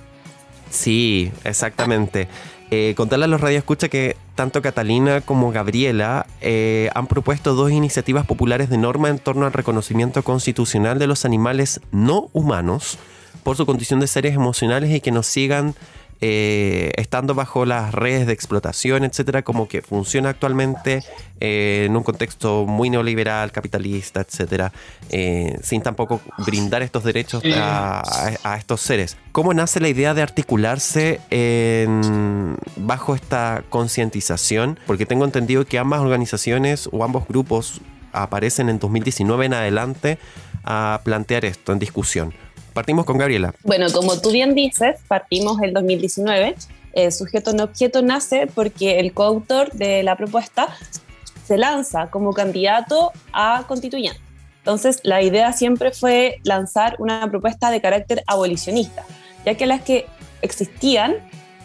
[0.71, 2.29] Sí, exactamente.
[2.71, 8.27] Eh, contarle a los radioescucha que tanto Catalina como Gabriela eh, han propuesto dos iniciativas
[8.27, 12.99] populares de norma en torno al reconocimiento constitucional de los animales no humanos
[13.45, 15.77] por su condición de seres emocionales y que nos sigan
[16.21, 21.03] eh, estando bajo las redes de explotación, etcétera, como que funciona actualmente
[21.41, 24.73] eh, en un contexto muy neoliberal, capitalista, etcétera,
[25.11, 29.17] eh, sin tampoco brindar estos derechos a, estos seres.
[29.33, 34.79] ¿Cómo nace la idea de articularse en- bajo esta concientización?
[34.87, 37.81] Porque tengo entendido que ambas organizaciones o ambos grupos
[38.13, 40.19] aparecen en 2019 en adelante
[40.65, 42.33] a plantear esto en discusión.
[42.77, 43.55] Partimos con Gabriela.
[43.63, 46.57] Bueno, como tú bien dices, partimos el 2019.
[46.93, 50.69] El sujeto no objeto nace porque el coautor de la propuesta
[51.47, 54.21] se lanza como candidato a constituyente.
[54.59, 59.07] Entonces, la idea siempre fue lanzar una propuesta de carácter abolicionista,
[59.47, 60.05] ya que las que
[60.43, 61.15] existían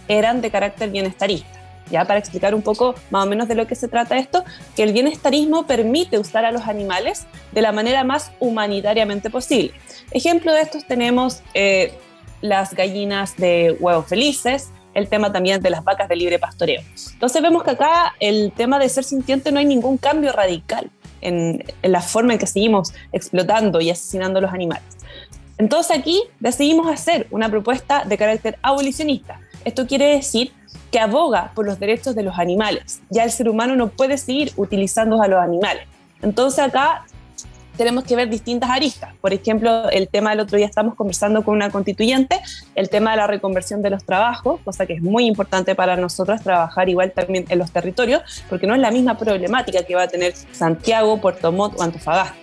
[0.08, 1.61] eran de carácter bienestarista.
[1.90, 4.44] Ya para explicar un poco más o menos de lo que se trata esto,
[4.76, 9.74] que el bienestarismo permite usar a los animales de la manera más humanitariamente posible.
[10.12, 11.94] Ejemplo de estos tenemos eh,
[12.42, 16.82] las gallinas de huevos felices, el tema también de las vacas de libre pastoreo.
[17.14, 20.90] Entonces vemos que acá el tema de ser sintiente no hay ningún cambio radical
[21.22, 24.84] en, en la forma en que seguimos explotando y asesinando a los animales.
[25.58, 29.40] Entonces aquí decidimos hacer una propuesta de carácter abolicionista.
[29.64, 30.52] Esto quiere decir
[30.92, 33.02] que aboga por los derechos de los animales.
[33.10, 35.88] Ya el ser humano no puede seguir utilizando a los animales.
[36.22, 37.06] Entonces acá
[37.78, 39.14] tenemos que ver distintas aristas.
[39.22, 42.40] Por ejemplo, el tema del otro día estamos conversando con una constituyente,
[42.76, 46.42] el tema de la reconversión de los trabajos, cosa que es muy importante para nosotros
[46.42, 50.08] trabajar igual también en los territorios, porque no es la misma problemática que va a
[50.08, 52.36] tener Santiago, Puerto Montt o Antofagasta.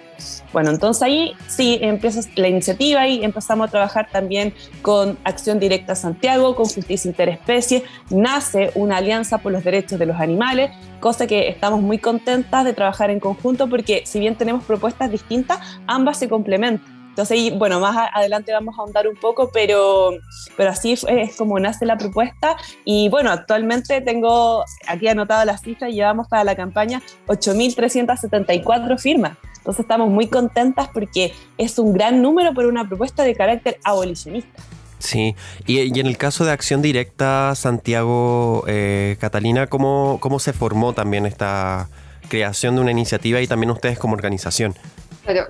[0.52, 5.94] Bueno, entonces ahí sí empieza la iniciativa y empezamos a trabajar también con Acción Directa
[5.94, 7.84] Santiago, con Justicia Interespecie.
[8.10, 12.72] Nace una alianza por los derechos de los animales, cosa que estamos muy contentas de
[12.72, 16.97] trabajar en conjunto porque si bien tenemos propuestas distintas, ambas se complementan.
[17.18, 20.10] Entonces, ahí, bueno, más a- adelante vamos a ahondar un poco, pero,
[20.56, 22.56] pero así es como nace la propuesta.
[22.84, 29.36] Y bueno, actualmente tengo aquí anotado las cifras y llevamos para la campaña 8.374 firmas.
[29.56, 34.62] Entonces estamos muy contentas porque es un gran número por una propuesta de carácter abolicionista.
[35.00, 35.34] Sí,
[35.66, 40.92] y, y en el caso de Acción Directa, Santiago, eh, Catalina, ¿cómo, ¿cómo se formó
[40.92, 41.88] también esta
[42.28, 44.76] creación de una iniciativa y también ustedes como organización?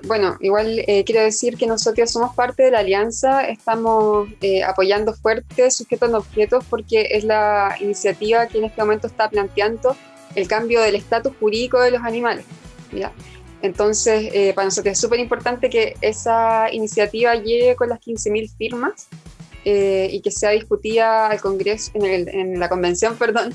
[0.03, 5.13] Bueno, igual eh, quiero decir que nosotros somos parte de la alianza, estamos eh, apoyando
[5.13, 9.95] fuerte sujetos en objetos porque es la iniciativa que en este momento está planteando
[10.35, 12.43] el cambio del estatus jurídico de los animales.
[12.91, 13.13] ¿ya?
[13.61, 19.07] Entonces, eh, para nosotros es súper importante que esa iniciativa llegue con las 15.000 firmas
[19.63, 23.53] y que sea discutida al Congreso, en, la convención, perdón,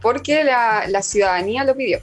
[0.00, 2.00] porque la, la ciudadanía lo pidió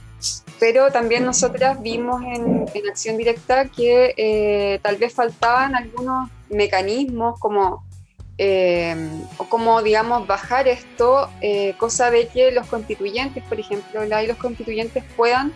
[0.58, 7.84] pero también nosotras vimos en, acción directa que eh, tal vez faltaban algunos mecanismos como,
[8.38, 8.96] eh,
[9.36, 14.26] o como digamos, bajar esto, eh, cosa de que los constituyentes, por ejemplo, la y
[14.26, 15.52] los constituyentes puedan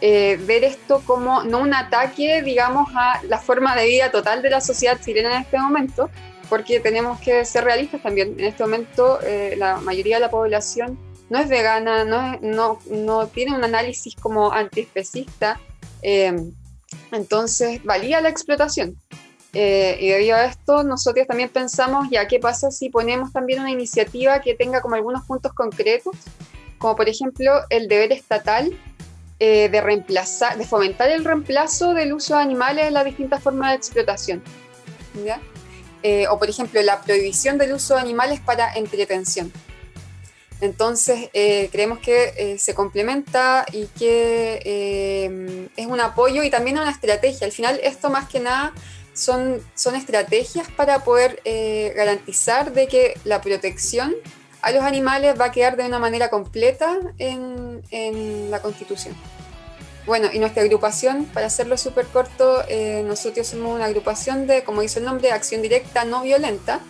[0.00, 4.60] ver esto como no un ataque, digamos, a la forma de vida total de la
[4.60, 6.10] sociedad chilena en este momento,
[6.48, 8.34] porque tenemos que ser realistas también.
[8.36, 9.20] En este momento,
[9.56, 10.98] la mayoría de la población
[11.32, 15.58] no es vegana, no, tiene un análisis como antiespecista,
[16.02, 16.30] eh,
[17.10, 18.98] entonces valía la explotación.
[19.54, 23.70] Eh, y debido a esto, nosotros también pensamos, ya, ¿qué pasa si ponemos también una
[23.70, 26.14] iniciativa que tenga como algunos puntos concretos?
[26.76, 28.70] Como por ejemplo el deber estatal
[29.38, 34.42] eh, de, fomentar el reemplazo del uso de animales en las distintas formas de explotación.
[36.30, 39.50] o por ejemplo la prohibición del uso de animales para entretención.
[40.62, 46.78] Entonces, eh, creemos que eh, se complementa y que eh, es un apoyo y también
[46.78, 47.48] una estrategia.
[47.48, 48.72] Al final, esto más que nada
[49.12, 51.42] son, son estrategias para poder
[51.96, 54.14] garantizar de que la protección
[54.62, 59.16] a los animales va a quedar de una manera completa en, en la Constitución.
[60.06, 62.62] Bueno, y nuestra agrupación, para hacerlo súper corto,
[63.04, 66.80] nosotros somos una agrupación de, como dice el nombre, acción directa no violenta,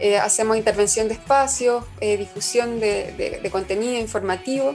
[0.00, 4.74] eh, hacemos intervención de espacios, eh, difusión de, contenido informativo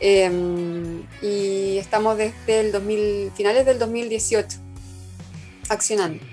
[0.00, 4.58] em, y estamos desde el 2000, finales del 2018
[5.68, 6.24] accionando.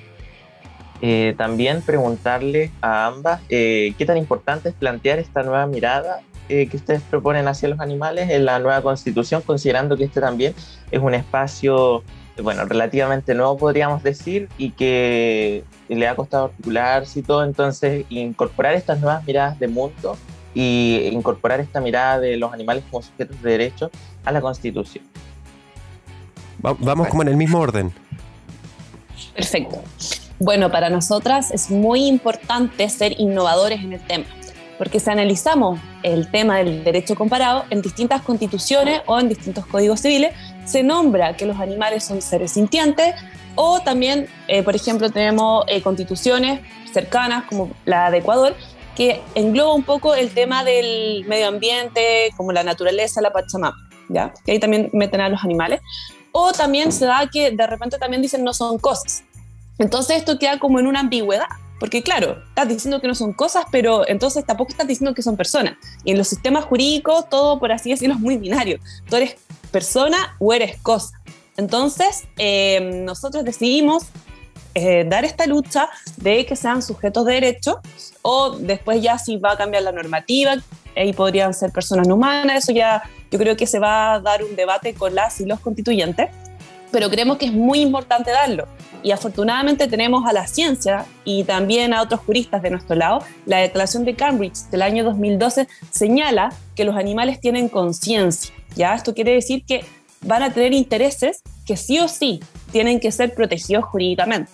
[1.01, 7.01] Eh, también preguntarle a ambas qué tan importante es plantear esta nueva mirada que ustedes
[7.03, 10.53] proponen hacia los animales en la nueva constitución, considerando que este también
[10.91, 12.03] es un espacio
[12.37, 18.73] bueno, relativamente nuevo podríamos decir y que le ha costado articularse y todo, entonces incorporar
[18.73, 20.17] estas nuevas miradas de mundo
[20.53, 23.91] y incorporar esta mirada de los animales como sujetos de derecho
[24.25, 25.03] a la Constitución.
[26.59, 27.91] vamos como en el mismo orden.
[29.35, 29.81] Perfecto.
[30.39, 34.25] Bueno, para nosotras es muy importante ser innovadores en el tema
[34.81, 39.99] porque si analizamos el tema del derecho comparado en distintas constituciones o en distintos códigos
[39.99, 40.33] civiles,
[40.65, 43.13] se nombra que los animales son seres sintientes
[43.53, 48.55] o también, eh, por ejemplo, tenemos eh, constituciones cercanas como la de Ecuador,
[48.95, 53.77] que engloba un poco el tema del medio ambiente, como la naturaleza, la Pachamama,
[54.09, 54.33] ¿ya?
[54.43, 55.79] que ahí también meten a los animales.
[56.31, 59.23] O también se da que de repente también dicen no son cosas.
[59.77, 61.45] Entonces esto queda como en una ambigüedad,
[61.81, 65.35] porque claro, estás diciendo que no son cosas, pero entonces tampoco estás diciendo que son
[65.35, 65.77] personas.
[66.03, 68.77] Y en los sistemas jurídicos, todo, por así decirlo, es muy binario.
[69.09, 69.37] Tú eres
[69.71, 71.19] persona o eres cosa.
[71.57, 74.03] Entonces, eh, nosotros decidimos
[74.75, 77.81] eh, dar esta lucha de que sean sujetos de derecho
[78.21, 80.57] o después ya si va a cambiar la normativa
[80.95, 84.43] y podrían ser personas no humanas, eso ya yo creo que se va a dar
[84.43, 86.29] un debate con las y los constituyentes,
[86.91, 88.67] pero creemos que es muy importante darlo
[89.03, 93.23] y afortunadamente tenemos a la ciencia y también a otros juristas de nuestro lado.
[93.45, 98.53] La Declaración de Cambridge del año 2012 señala que los animales tienen conciencia.
[98.75, 98.93] ¿ya?
[98.93, 99.83] Esto quiere decir que
[100.21, 104.51] van a tener intereses que sí o sí tienen que ser protegidos jurídicamente.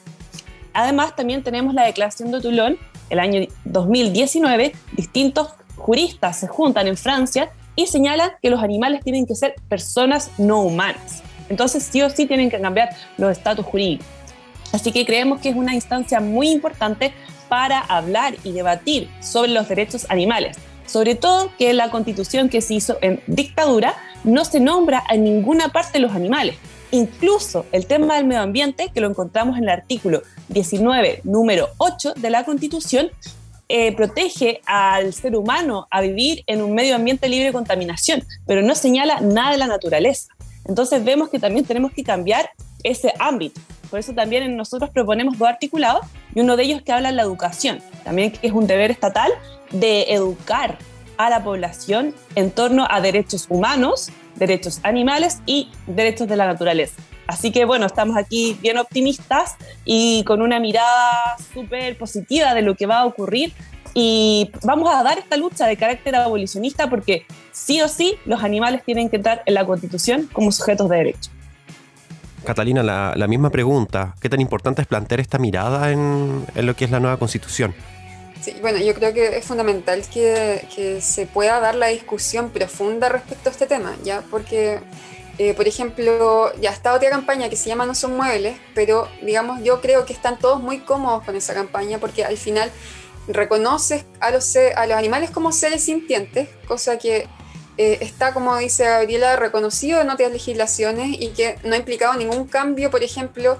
[0.73, 2.78] Además, también tenemos la Declaración de Toulon,
[3.10, 9.26] el año 2019, distintos juristas se juntan en Francia y señalan que los animales tienen
[9.26, 11.23] que ser personas no humanas.
[11.50, 14.06] Entonces, sí o sí tienen que cambiar los estatus jurídicos.
[14.72, 17.14] Así que creemos que es una instancia muy importante
[17.48, 20.58] para hablar y debatir sobre los derechos animales.
[20.86, 25.70] Sobre todo que la constitución que se hizo en dictadura no se nombra en ninguna
[25.70, 26.56] parte los animales.
[26.92, 32.14] Incluso el tema del medio ambiente, que lo encontramos en el artículo 19, número 8
[32.16, 33.12] de la constitución,
[33.70, 38.62] eh, protege al ser humano a vivir en un medio ambiente libre de contaminación, pero
[38.62, 40.37] no señala nada de la naturaleza.
[40.68, 42.49] Entonces vemos que también tenemos que cambiar
[42.84, 43.59] ese ámbito.
[43.89, 46.05] Por eso también nosotros proponemos dos articulados
[46.36, 49.32] y uno de ellos que habla de la educación, también que es un deber estatal
[49.72, 50.78] de educar
[51.18, 57.01] a la población en torno a derechos humanos, derechos animales y derechos de la naturaleza.
[57.28, 62.76] Así que bueno, estamos aquí bien optimistas y con una mirada súper positiva de lo
[62.76, 63.53] que va a ocurrir
[64.00, 68.84] y vamos a dar esta lucha de carácter abolicionista porque sí o sí los animales
[68.84, 71.32] tienen que entrar en la constitución como sujetos de derecho.
[72.45, 74.14] Catalina, la, la, misma pregunta.
[74.22, 77.74] ¿Qué tan importante es plantear esta mirada en, en lo que es la nueva constitución?
[78.39, 83.10] Sí, bueno, yo creo que es fundamental que, que, se pueda dar la discusión profunda
[83.10, 84.22] respecto a este tema, ¿ya?
[84.30, 84.80] Porque,
[85.39, 89.64] eh, por ejemplo, ya está otra campaña que se llama No son muebles, pero digamos,
[89.64, 92.70] yo creo que están todos muy cómodos con esa campaña porque al final
[93.28, 97.28] reconoces a los, a los animales como seres sintientes, cosa que
[97.78, 102.47] eh, está, como dice Gabriela, reconocido en otras legislaciones y que no ha implicado ningún
[102.47, 103.59] cambio, por ejemplo,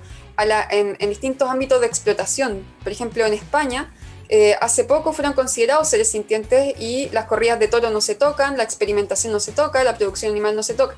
[0.72, 2.66] en, distintos ámbitos de explotación.
[2.82, 3.94] Por ejemplo, en España,
[4.30, 8.58] eh, hace poco fueron considerados seres sintientes y las corridas de toro no se tocan,
[8.58, 10.96] la experimentación no se toca, la producción animal no se toca.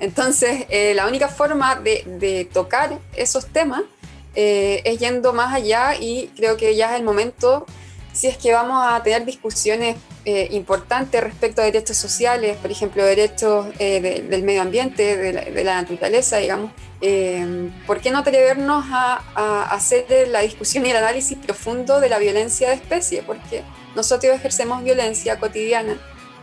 [0.00, 3.82] Entonces, eh, la única forma de, de tocar esos temas
[4.36, 7.66] es yendo más allá y creo que ya es el momento
[8.14, 13.04] si es que vamos a tener discusiones eh, importantes respecto a derechos sociales, por ejemplo,
[13.04, 18.84] derechos eh, de, del medio ambiente, de la, naturaleza, digamos, eh, ¿por qué no atrevernos
[18.88, 23.22] a, a, hacer la discusión y el análisis profundo de la violencia de especie?
[23.24, 23.64] Porque
[23.96, 25.98] nosotros ejercemos violencia cotidiana,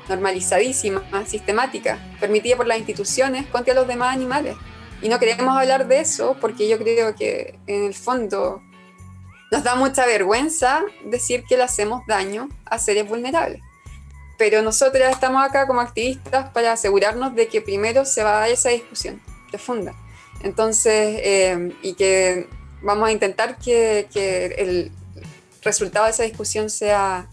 [0.10, 4.58] normalizadísima, sistemática, permitida por las instituciones contra los demás animales.
[5.02, 8.62] Y no queremos hablar de eso porque yo creo que en el fondo
[9.52, 13.62] nos da mucha vergüenza decir que le hacemos daño a seres vulnerables.
[14.38, 18.50] Pero nosotros estamos acá como activistas para asegurarnos de que primero se va a dar
[18.50, 19.94] esa discusión profunda.
[20.42, 22.48] Entonces, eh, y que
[22.82, 24.92] vamos a intentar que, que, el
[25.62, 27.28] resultado de esa discusión sea,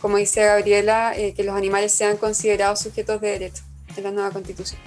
[0.00, 3.62] como dice Gabriela, eh, que los animales sean considerados sujetos de derecho
[3.96, 4.80] en la nueva constitución.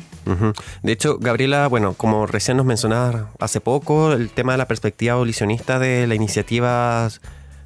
[0.82, 5.14] De hecho, Gabriela, bueno, como recién nos mencionaba hace poco, el tema de la perspectiva
[5.14, 7.10] abolicionista de la iniciativa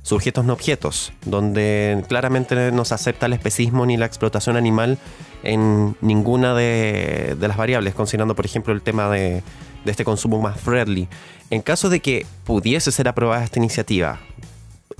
[0.02, 4.98] Sujetos no Objetos, donde claramente no se acepta el especismo ni la explotación animal
[5.44, 9.44] en ninguna de, de las variables, considerando, por ejemplo, el tema de,
[9.84, 11.08] de este consumo más friendly.
[11.50, 14.20] En caso de que pudiese ser aprobada esta iniciativa,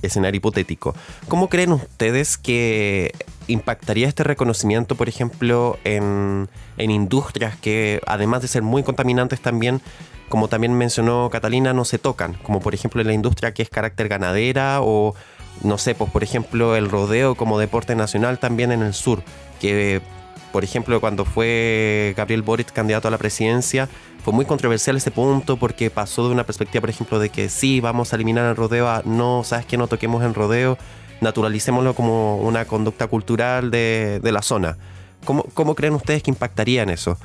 [0.02, 0.94] escenario hipotético,
[1.26, 3.12] ¿cómo creen ustedes que
[3.48, 9.80] impactaría este reconocimiento, por ejemplo, en, industrias que, además de ser muy contaminantes también,
[10.28, 13.70] como también mencionó Catalina, no se tocan, como por ejemplo en la industria que es
[13.70, 15.14] carácter ganadera o,
[15.62, 19.22] no sé, pues por ejemplo el rodeo como deporte nacional también en el sur,
[19.60, 20.02] que
[20.52, 23.88] por ejemplo cuando fue Gabriel Boric candidato a la presidencia,
[24.22, 27.80] fue muy controversial ese punto porque pasó de una perspectiva, por ejemplo, de que sí,
[27.80, 30.76] vamos a eliminar el rodeo a no, sabes que no toquemos el rodeo,
[31.20, 34.76] naturalicémoslo como una conducta cultural de, la zona.
[35.24, 37.18] ¿Cómo, ¿Cómo, creen ustedes que impactaría en eso?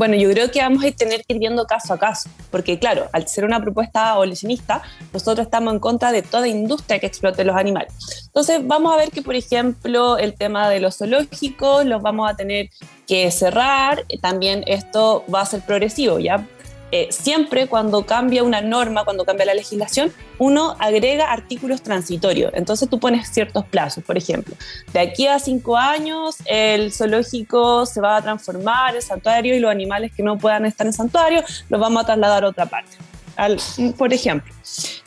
[0.00, 3.10] Bueno, yo creo que vamos a tener que ir viendo caso a caso, porque claro,
[3.12, 4.80] al ser una propuesta abolicionista,
[5.12, 7.92] nosotros estamos en contra de toda industria que explote los animales.
[8.24, 12.34] Entonces, vamos a ver que, por ejemplo, el tema de los zoológicos los vamos a
[12.34, 12.70] tener
[13.06, 16.46] que cerrar, también esto va a ser progresivo, ¿ya?
[16.92, 22.52] Eh, siempre cuando cambia una norma, cuando cambia la legislación, uno agrega artículos transitorios.
[22.54, 24.02] Entonces tú pones ciertos plazos.
[24.04, 24.54] Por ejemplo,
[24.92, 29.70] de aquí a cinco años el zoológico se va a transformar en santuario y los
[29.70, 32.96] animales que no puedan estar en santuario los vamos a trasladar a otra parte.
[33.36, 33.58] Al,
[33.96, 34.52] por ejemplo,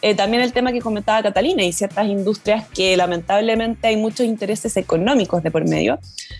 [0.02, 4.76] eh, también el tema que comentaba Catalina y ciertas industrias que lamentablemente hay muchos intereses
[4.78, 6.00] económicos de por medio.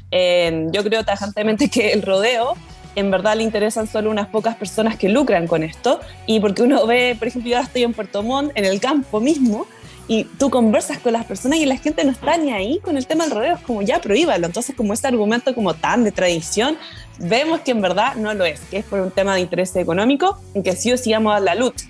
[0.10, 2.56] Eh, yo creo tajantemente que el rodeo
[2.96, 6.86] en verdad le interesan solo unas pocas personas que lucran con esto y porque uno
[6.86, 9.68] ve, por ejemplo, yo estoy en Puerto Montt, en el campo mismo,
[10.08, 13.08] y tú conversas con las personas y la gente no está ni ahí con el
[13.08, 14.46] tema del rodeo, es como ya prohíbalo.
[14.46, 16.78] Entonces, como ese argumento como tan de tradición,
[17.20, 20.38] vemos que en verdad no lo es, que es por un tema de interés económico
[20.54, 21.86] en que sí o sí vamos a la lucha.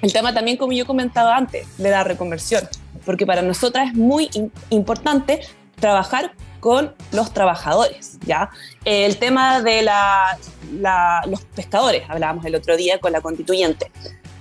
[0.00, 2.68] El tema también, como yo comentaba antes, de la reconversión,
[3.06, 4.28] porque para nosotras es muy
[4.70, 5.40] importante
[5.78, 6.32] trabajar
[6.62, 8.48] con los trabajadores, ¿ya?
[8.84, 10.38] El tema de la,
[10.78, 13.90] la, los pescadores, hablábamos el otro día con la constituyente.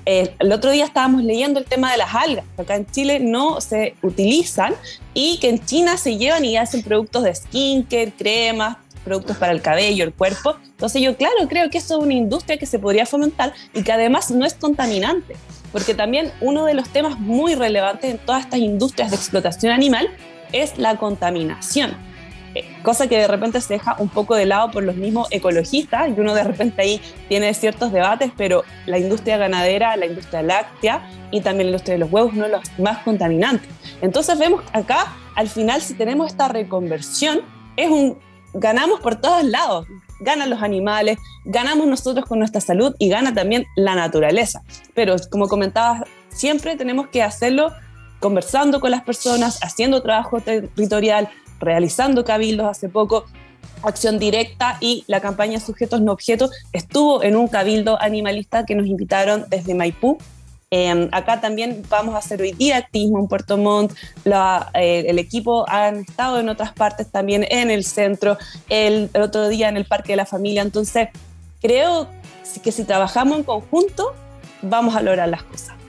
[0.05, 3.19] Eh, el otro día estábamos leyendo el tema de las algas, que acá en Chile
[3.19, 4.75] no se utilizan
[5.15, 9.63] y que en China se llevan y hacen productos de skincare, cremas, productos para el
[9.63, 10.57] cabello, el cuerpo.
[10.63, 13.91] Entonces yo, claro, creo que eso es una industria que se podría fomentar y que
[13.91, 15.35] además no es contaminante,
[15.71, 20.07] porque también uno de los temas muy relevantes en todas estas industrias de explotación animal
[20.51, 22.10] es la contaminación
[22.83, 26.19] cosa que de repente se deja un poco de lado por los mismos ecologistas y
[26.19, 31.41] uno de repente ahí tiene ciertos debates, pero la industria ganadera, la industria láctea y
[31.41, 33.69] también la industria de los huevos no los más contaminantes.
[34.01, 37.41] Entonces vemos acá, al final, si tenemos esta reconversión,
[37.77, 38.17] es un
[38.53, 39.87] ganamos por todos lados.
[40.19, 44.61] Ganan los animales, ganamos nosotros con nuestra salud y gana también la naturaleza.
[44.93, 47.71] Pero como comentabas, siempre tenemos que hacerlo
[48.19, 51.29] conversando con las personas, haciendo trabajo territorial,
[51.61, 53.25] realizando cabildos hace poco,
[53.83, 58.87] Acción Directa y la campaña Sujetos No Objetos estuvo en un cabildo animalista que nos
[58.87, 60.17] invitaron desde Maipú.
[60.73, 63.93] Eh, acá también vamos a hacer hoy día activismo en Puerto Montt.
[64.25, 68.37] Eh, el equipo han estado en otras partes también, en el centro,
[68.69, 70.61] el, el, otro día en el Parque de la Familia.
[70.61, 71.09] Entonces,
[71.61, 72.07] creo
[72.63, 74.13] que si trabajamos en conjunto,
[74.61, 75.80] vamos a lograr las cosas.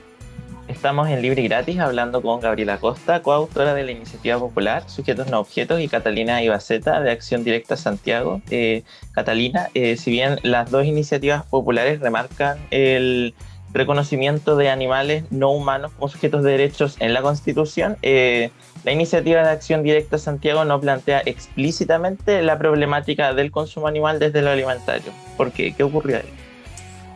[0.83, 5.29] Estamos en Libre y Gratis hablando con Gabriela Costa, coautora de la iniciativa popular Sujetos
[5.29, 8.41] No Objetos, y Catalina Ibaceta de Acción Directa Santiago.
[8.49, 13.33] Eh, Catalina, eh, si bien las dos iniciativas populares remarcan el
[13.71, 18.51] reconocimiento de animales no humanos como sujetos de derechos en la Constitución, eh,
[18.83, 24.41] la iniciativa de Acción Directa Santiago no plantea explícitamente la problemática del consumo animal desde
[24.41, 25.13] lo alimentario.
[25.37, 25.73] ¿Por qué?
[25.73, 26.42] ¿Qué ocurrió ahí?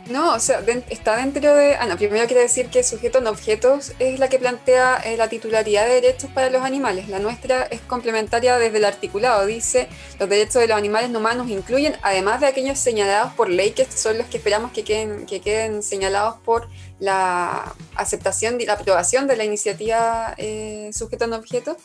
[0.08, 1.76] No, o sea, está dentro de...
[1.76, 5.28] Ah, no, primero quiero decir que sujeto no objetos es la que plantea eh, la
[5.28, 7.08] titularidad de derechos para los animales.
[7.08, 9.44] La nuestra es complementaria desde el articulado.
[9.44, 9.88] Dice,
[10.18, 13.84] los derechos de los animales no humanos incluyen, además de aquellos señalados por ley, que
[13.84, 16.68] son los que esperamos que queden, que queden señalados por
[17.00, 21.76] la aceptación y la aprobación de la iniciativa eh, sujeto no objetos,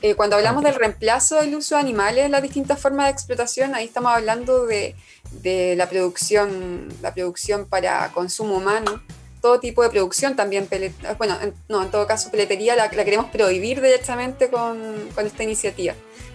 [0.00, 3.74] eh, cuando hablamos del reemplazo del uso de animales en las distintas formas de explotación,
[3.74, 4.94] ahí estamos hablando de,
[5.32, 9.02] de, la, producción, la producción para consumo humano,
[9.40, 10.68] todo tipo de producción también,
[11.16, 15.94] bueno, no, en todo caso, peletería la, queremos prohibir directamente con, con esta iniciativa.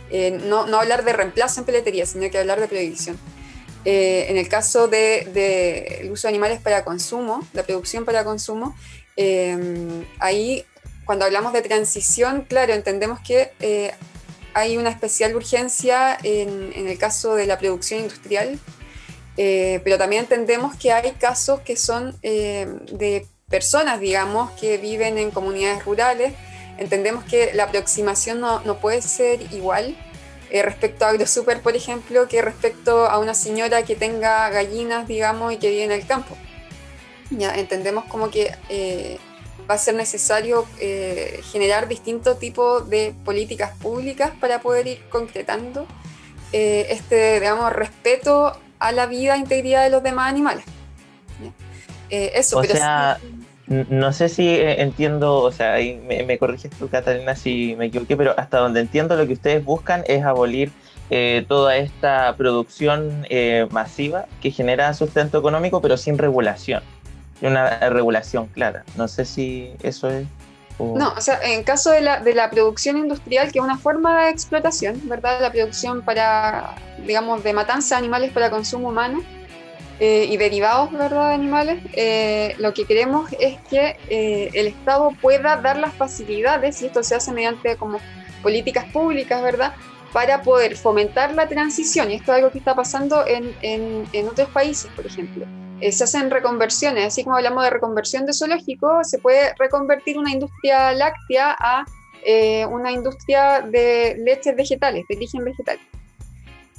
[0.10, 3.18] Eh, no, no, hablar de reemplazo en peletería, sino que hablar de prohibición.
[3.86, 8.76] Eh, en el caso del de, uso de animales para consumo, la producción para consumo,
[10.20, 10.66] ahí
[11.06, 13.92] cuando hablamos de transición, claro, entendemos que eh,
[14.54, 18.60] hay una especial urgencia en, el caso de la producción industrial,
[19.38, 25.18] eh, pero también entendemos que hay casos que son eh, de personas, digamos, que viven
[25.18, 26.34] en comunidades rurales.
[26.78, 29.96] Entendemos que la aproximación no, no puede ser igual
[30.52, 35.58] respecto a AgroSuper, por ejemplo, que respecto a una señora que tenga gallinas, digamos, y
[35.58, 36.38] que vive en el campo.
[37.32, 38.52] Ya entendemos como que
[39.70, 45.88] va a ser necesario eh, generar distintos tipos de políticas públicas para poder ir concretando
[46.52, 50.66] eh, este, digamos, respeto a la vida e integridad de los demás animales.
[52.10, 53.18] Eh, eso, o sea,
[53.68, 58.36] no sé si entiendo, o sea, ahí me, corriges tú, Catalina, si me equivoqué, pero
[58.38, 60.72] hasta donde entiendo lo que ustedes buscan es abolir
[61.48, 63.26] toda esta producción
[63.72, 66.84] masiva que genera sustento económico, pero sin regulación
[67.48, 68.84] una regulación clara.
[68.96, 70.28] No sé si eso es...
[70.80, 74.26] No, o sea, en caso de la, de la producción industrial, que es una forma
[74.26, 75.40] de explotación, ¿verdad?
[75.42, 79.22] La producción para, digamos, de matanza de animales para consumo humano
[80.00, 85.12] eh, y derivados, ¿verdad?, de animales, eh, lo que queremos es que eh, el Estado
[85.22, 88.00] pueda dar las facilidades, y esto se hace mediante como
[88.42, 89.74] políticas públicas, ¿verdad?,
[90.14, 94.48] para poder fomentar la transición, y esto es algo que está pasando en, en, otros
[94.50, 95.46] países, por ejemplo
[95.82, 100.32] eh, se hacen reconversiones, así como hablamos de reconversión de zoológico, se puede reconvertir una
[100.32, 101.84] industria láctea a
[102.26, 105.78] eh, una industria de leches vegetales, de origen vegetal.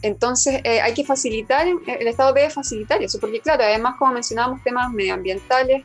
[0.01, 4.63] Entonces eh, hay que facilitar, el Estado debe facilitar eso, porque claro, además como mencionábamos
[4.63, 5.85] temas medioambientales,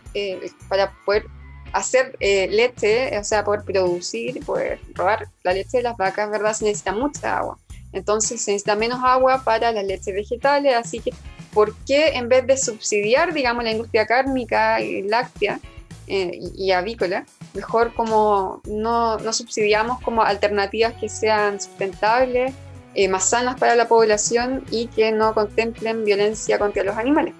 [0.69, 1.25] para poder
[1.73, 6.53] hacer leche, o sea, poder producir, poder robar la leche de las vacas, ¿verdad?
[6.53, 7.57] Se necesita mucha agua.
[7.91, 11.11] Entonces se necesita menos agua para las leches vegetales, así que
[11.53, 15.59] ¿por qué en vez de subsidiar, digamos, la industria cárnica y láctea
[16.07, 22.53] eh, y, avícola, mejor como no, no, subsidiamos como alternativas que sean sustentables,
[22.95, 27.33] eh, más sanas para la población y que no contemplen violencia contra los animales?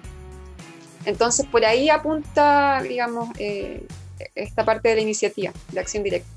[1.04, 3.86] Entonces, por ahí apunta, digamos, eh,
[4.34, 6.28] esta parte de la iniciativa de acción directa.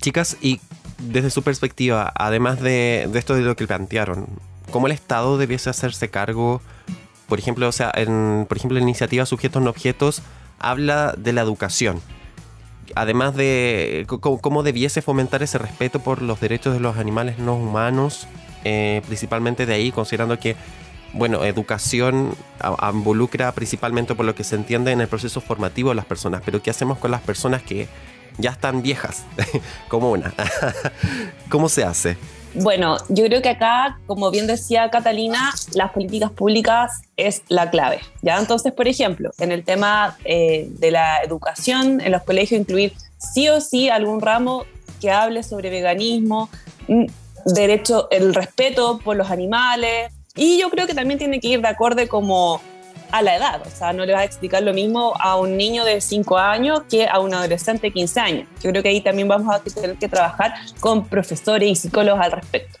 [0.00, 0.60] Chicas, y
[0.98, 4.26] desde su perspectiva, además de, de esto de lo que plantearon,
[4.70, 6.60] ¿cómo el Estado debiese hacerse cargo
[7.30, 10.20] por ejemplo, o sea, por ejemplo, la iniciativa Sujetos no Objetos
[10.58, 12.02] habla de la educación.
[12.96, 18.26] Además de cómo, debiese fomentar ese respeto por los derechos de los animales no humanos,
[18.64, 20.56] eh, principalmente de ahí, considerando que,
[21.12, 22.34] bueno, educación
[22.92, 26.62] involucra principalmente por lo que se entiende en el proceso formativo de las personas, pero
[26.62, 27.88] ¿qué hacemos con las personas que
[28.38, 29.24] ya están viejas,
[29.88, 30.32] como una?
[31.50, 32.16] ¿Cómo se hace?
[32.54, 38.00] Bueno, yo creo que acá, como bien decía Catalina, las políticas públicas es la clave.
[38.22, 38.38] ¿ya?
[38.38, 43.48] Entonces, por ejemplo, en el tema eh, de la educación, en los colegios incluir sí
[43.48, 44.64] o sí algún ramo
[45.00, 46.50] que hable sobre veganismo,
[46.88, 47.06] mm,
[47.46, 51.68] derecho, el respeto por los animales, y yo creo que también tiene que ir de
[51.68, 52.60] acorde como
[53.10, 53.62] a la edad.
[53.66, 56.82] O sea, no le vas a explicar lo mismo a un niño de 5 años
[56.88, 58.48] que a un adolescente de 15 años.
[58.62, 62.32] Yo creo que ahí también vamos a tener que trabajar con profesores y psicólogos al
[62.32, 62.78] respecto.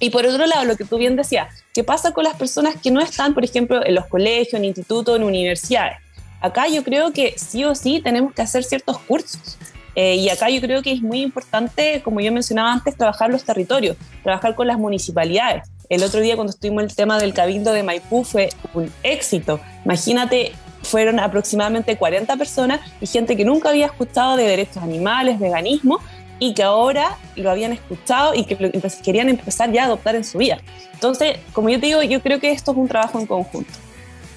[0.00, 2.90] Y por otro lado, lo que tú bien decías, ¿qué pasa con las personas que
[2.90, 5.98] no están, por ejemplo, en los colegios, en institutos, en universidades?
[6.40, 9.58] Acá yo creo que sí o sí tenemos que hacer ciertos cursos.
[9.94, 13.44] Eh, y acá yo creo que es muy importante, como yo mencionaba antes, trabajar los
[13.44, 15.68] territorios, trabajar con las municipalidades.
[15.88, 19.60] El otro día cuando estuvimos el tema del Cabildo de Maipú fue un éxito.
[19.84, 25.98] Imagínate, fueron aproximadamente 40 personas y gente que nunca había escuchado de derechos animales, veganismo,
[26.40, 28.70] y que ahora lo habían escuchado y que lo
[29.04, 30.58] querían empezar ya a adoptar en su vida.
[30.94, 33.70] Entonces, como yo te digo, yo creo que esto es un trabajo en conjunto.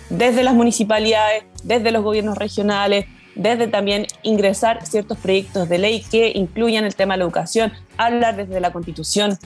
[0.09, 6.31] Desde las municipalidades, desde los gobiernos regionales, desde también ingresar ciertos proyectos de ley que
[6.35, 9.37] incluyan el tema de la educación, hablar desde la constitución.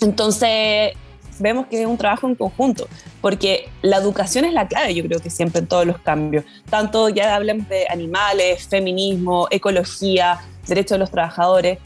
[0.00, 0.92] Entonces,
[1.38, 2.88] vemos que es un trabajo en conjunto,
[3.20, 6.44] porque la educación es la clave, yo creo que siempre en todos los cambios.
[6.68, 11.78] Tanto ya hablemos de animales, feminismo, ecología, derechos de los trabajadores.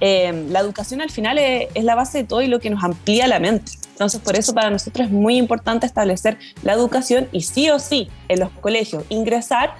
[0.00, 2.82] Eh, la educación al final es, es, la base de todo y lo que nos
[2.82, 3.72] amplía la mente.
[3.92, 8.08] Entonces, por eso para nosotros es muy importante establecer la educación y sí o sí
[8.28, 9.74] en los colegios ingresar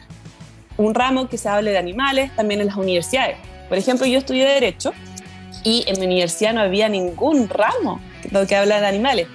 [0.77, 3.37] un ramo que se hable de animales, también en las universidades.
[3.69, 4.93] Por ejemplo, yo estudié Derecho
[5.63, 8.01] y en mi universidad no había ningún ramo
[8.49, 9.29] que habla de animales.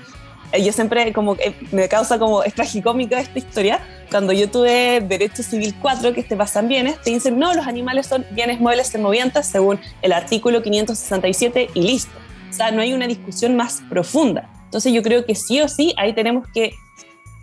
[0.51, 1.37] Eh, yo siempre como
[1.71, 3.79] me causa como es tragicómica esta historia.
[4.09, 8.07] Cuando yo tuve Derecho Civil 4, que te pasan bienes, te dicen, no, los animales
[8.07, 12.11] son bienes muebles en movientes según el artículo 567 y listo.
[12.49, 14.49] O sea, no hay una discusión más profunda.
[14.65, 16.73] Entonces yo creo que sí o sí ahí tenemos que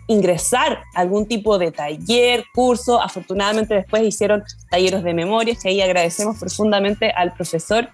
[0.07, 3.01] ingresar a algún tipo de taller, curso.
[3.01, 7.89] Afortunadamente después hicieron talleres de memorias, que ahí agradecemos profundamente al profesor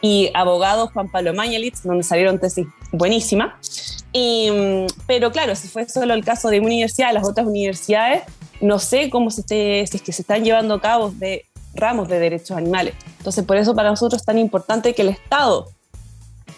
[0.00, 4.04] y abogado Juan Pablo Mañalitz, donde salieron tesis buenísimas.
[4.12, 8.22] Y, pero claro, si fue solo el caso de una universidad, las otras universidades,
[8.60, 11.44] no sé cómo se esté, si es que se están llevando a cabo de
[11.74, 12.94] ramos de derechos animales.
[13.18, 15.70] Entonces, por eso para nosotros es tan importante que el Estado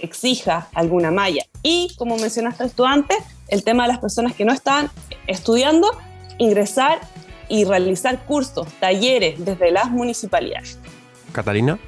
[0.01, 1.45] exija alguna malla.
[1.63, 3.19] Y, como mencionaste tú antes,
[3.51, 4.90] el tema de las personas que no están
[5.26, 5.90] estudiando,
[6.38, 7.01] ingresar
[7.48, 10.78] y realizar cursos, talleres desde las municipalidades.
[11.32, 11.78] Catalina.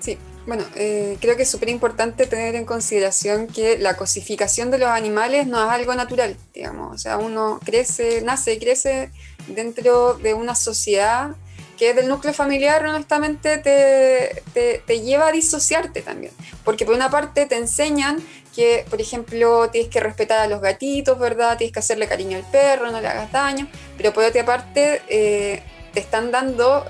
[0.00, 4.78] Sí, bueno, eh, creo que es súper importante tener en consideración que la cosificación de
[4.78, 9.10] los animales no es algo natural, digamos, o sea, uno crece, nace y crece
[9.48, 11.36] dentro de una sociedad
[11.78, 16.32] que del núcleo familiar honestamente te, te, te, lleva a disociarte también.
[16.64, 18.22] Porque por una parte te enseñan
[18.54, 21.56] que, por ejemplo, tienes que respetar a los gatitos, ¿verdad?
[21.56, 23.68] Tienes que hacerle cariño al perro, no le hagas daño.
[23.96, 26.84] Pero por otra parte eh, te están dando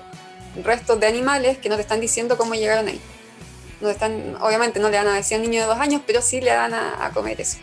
[0.62, 3.00] restos de animales que no te están diciendo cómo llegaron ahí.
[3.80, 6.22] No están, obviamente no le dan a decir a un niño de dos años, pero
[6.22, 7.58] sí le dan a, comer eso.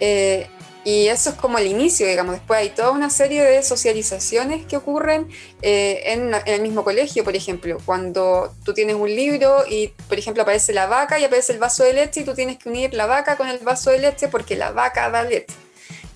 [0.00, 0.46] Eh,
[0.84, 2.34] y eso es como el inicio, digamos.
[2.34, 5.28] Después hay toda una serie de socializaciones que ocurren
[5.62, 7.78] eh, en, en, el mismo colegio, por ejemplo.
[7.84, 11.84] Cuando tú tienes un libro y, por ejemplo, aparece la vaca y aparece el vaso
[11.84, 14.56] de leche y tú tienes que unir la vaca con el vaso de leche porque
[14.56, 15.54] la vaca da leche.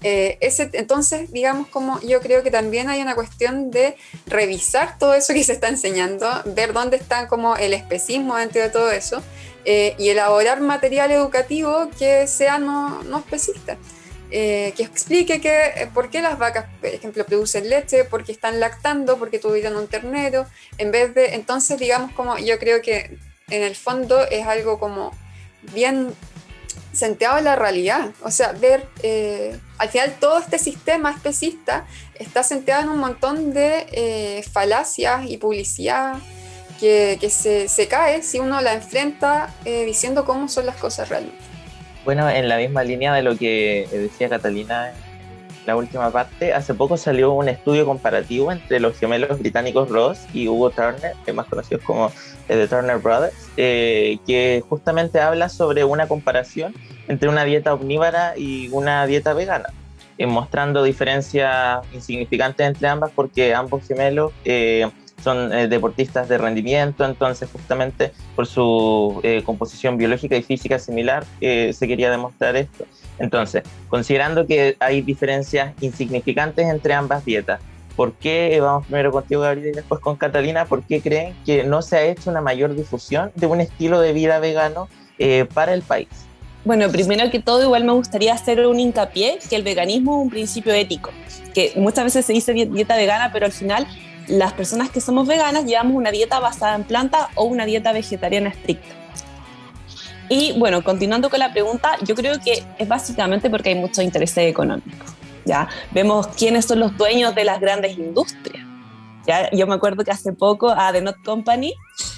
[0.02, 3.96] Eh, ese, entonces, digamos, como yo creo que también hay una cuestión de
[4.26, 8.68] revisar todo eso que se está enseñando, ver dónde está como el especismo dentro de
[8.68, 9.22] todo eso
[9.64, 13.78] eh, y elaborar material educativo que sea no, no especista.
[14.33, 18.33] Eh, que explique que, eh, por qué las vacas, por ejemplo, producen leche, por qué
[18.33, 20.47] están lactando, por qué tuvieron un ternero,
[20.79, 23.18] en vez de, entonces digamos como yo creo que
[23.49, 25.12] en el fondo es algo como
[25.72, 26.12] bien
[26.93, 32.43] centrado en la realidad, o sea, ver, eh, al final todo este sistema especista está
[32.43, 36.16] centrado en un montón de eh, falacias y publicidad
[36.81, 41.45] que, se, se, cae si uno la enfrenta diciendo cómo son las cosas realmente.
[42.07, 44.94] Bueno, en la misma línea de lo que decía Catalina en
[45.66, 50.46] la última parte, hace poco salió un estudio comparativo entre los gemelos británicos Ross y
[50.46, 52.12] Hugo Turner, que más conocidos como
[52.46, 56.72] The Turner Brothers, eh, que justamente habla sobre una comparación
[57.09, 59.70] entre una dieta omnívora y una dieta vegana,
[60.16, 64.32] eh, mostrando diferencias insignificantes entre ambas porque ambos gemelos...
[64.44, 64.88] Eh,
[65.22, 71.24] son eh, deportistas de rendimiento, entonces justamente por su eh, composición biológica y física similar
[71.40, 72.84] eh, se quería demostrar esto.
[73.18, 77.60] Entonces, considerando que hay diferencias insignificantes entre ambas dietas,
[77.96, 81.82] ¿por qué, vamos primero contigo Gabriel y después con Catalina, por qué creen que no
[81.82, 84.88] se ha hecho una mayor difusión de un estilo de vida vegano
[85.18, 86.08] eh, para el país?
[86.64, 90.30] Bueno, primero que todo, igual me gustaría hacer un hincapié que el veganismo es un
[90.30, 91.10] principio ético,
[91.54, 93.86] que muchas veces se dice dieta vegana, pero al final
[94.29, 98.51] las personas que somos veganas llevamos una dieta basada en planta o una dieta vegetariana
[98.51, 98.95] estricta.
[100.29, 104.37] Y bueno, continuando con la pregunta, yo creo que es básicamente porque hay mucho interés
[104.39, 105.05] económico.
[105.45, 105.68] ¿ya?
[105.93, 108.64] Vemos quiénes son los dueños de las grandes industrias.
[109.27, 109.49] ¿ya?
[109.53, 111.72] Yo me acuerdo que hace poco a The Not Company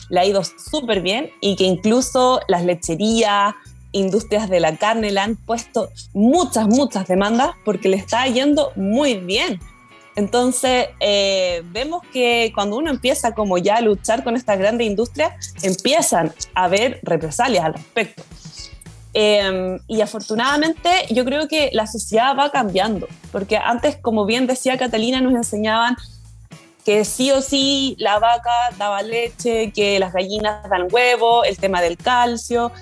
[0.08, 3.54] le ha ido súper bien y que incluso las lecherías,
[3.92, 9.14] industrias de la carne le han puesto muchas, muchas demandas porque le está yendo muy
[9.14, 9.60] bien.
[10.18, 15.54] Entonces, eh, vemos que cuando uno empieza como ya a luchar con estas grandes industrias,
[15.62, 18.24] empiezan a haber represalias al respecto.
[19.14, 24.76] Em, y afortunadamente yo creo que la sociedad va cambiando, porque antes, como bien decía
[24.76, 25.96] Catalina, nos enseñaban
[26.84, 31.80] que sí o sí la vaca daba leche, que las gallinas dan huevo, el tema
[31.80, 32.72] del calcio,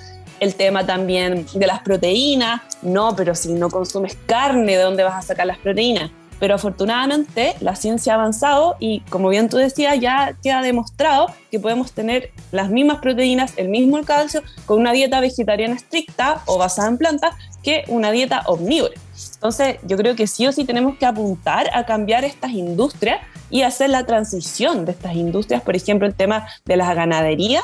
[0.41, 2.62] el tema también de las proteínas.
[2.80, 6.11] No, pero si no consumes carne, ¿de dónde vas a sacar las proteínas?
[6.39, 11.59] Pero afortunadamente la ciencia ha avanzado y como bien tú decías, ya queda demostrado que
[11.59, 16.89] podemos tener las mismas proteínas, el mismo calcio, con una dieta vegetariana estricta o basada
[16.89, 18.95] en plantas que una dieta omnívora.
[19.34, 23.62] Entonces yo creo que sí o sí tenemos que apuntar a cambiar estas industrias y
[23.62, 27.62] hacer la transición de estas industrias, por ejemplo, el tema de la ganadería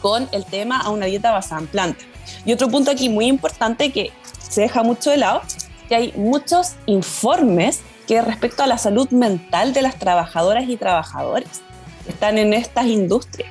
[0.00, 2.06] con el tema a una dieta basada en plantas.
[2.44, 4.10] Y otro punto aquí muy importante que
[4.48, 5.42] se deja mucho de lado
[5.88, 11.62] que hay muchos informes que respecto a la salud mental de las trabajadoras y trabajadores
[12.04, 13.50] que están en estas industrias.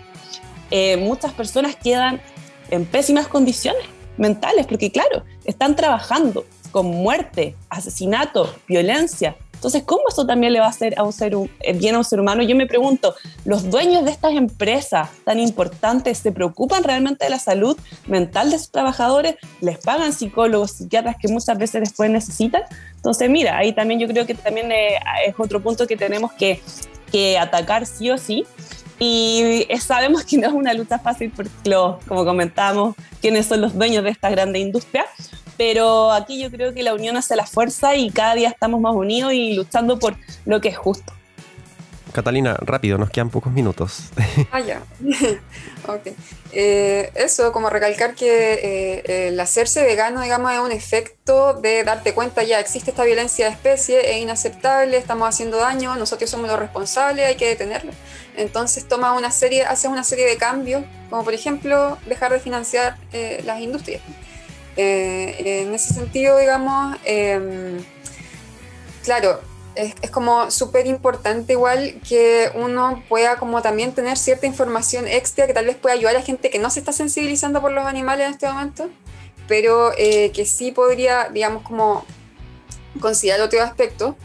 [0.71, 2.21] Eh, muchas personas quedan
[2.69, 3.83] en pésimas condiciones
[4.17, 10.65] mentales porque, claro, están trabajando con muerte, asesinato, violencia, entonces, ¿cómo eso también le va
[10.65, 12.43] a hacer a un ser, eh, bien a un ser humano?
[12.43, 17.39] Yo me pregunto, ¿los dueños de estas empresas tan importantes se preocupan realmente de la
[17.39, 19.35] salud mental de sus trabajadores?
[19.61, 22.63] ¿Les pagan psicólogos, psiquiatras que muchas veces después necesitan?
[22.97, 26.61] Entonces, mira, ahí también yo creo que también eh, es otro punto que tenemos que,
[27.09, 28.45] que atacar sí o sí.
[28.99, 31.51] Y sabemos que no es una lucha fácil porque,
[32.05, 35.05] como comentamos, quiénes son los dueños de esta grande industria,
[35.57, 38.93] pero aquí yo creo que la unión hace la fuerza y cada día estamos más
[38.93, 41.13] unidos y luchando por lo que es justo.
[42.13, 44.11] Catalina, rápido, nos quedan pocos minutos.
[44.51, 44.83] Ah, ya.
[45.87, 46.07] ok.
[46.51, 52.13] Eh, eso, como recalcar que eh, el hacerse vegano, digamos, es un efecto de darte
[52.13, 56.59] cuenta ya existe esta violencia de especie, es inaceptable, estamos haciendo daño, nosotros somos los
[56.59, 57.91] responsables, hay que detenerlo.
[58.37, 62.97] Entonces toma una serie, haces una serie de cambios, como por ejemplo dejar de financiar
[63.11, 64.01] eh, las industrias.
[64.75, 67.83] Eh, en ese sentido, digamos, em,
[69.03, 69.39] claro,
[69.75, 75.53] es, como súper importante igual que uno pueda como también tener cierta información extra que
[75.53, 78.33] tal vez pueda ayudar a gente que no se está sensibilizando por los animales en
[78.33, 78.89] este momento,
[79.47, 82.05] pero eh, que sí podría, digamos, como
[82.99, 84.15] considerar otro aspecto.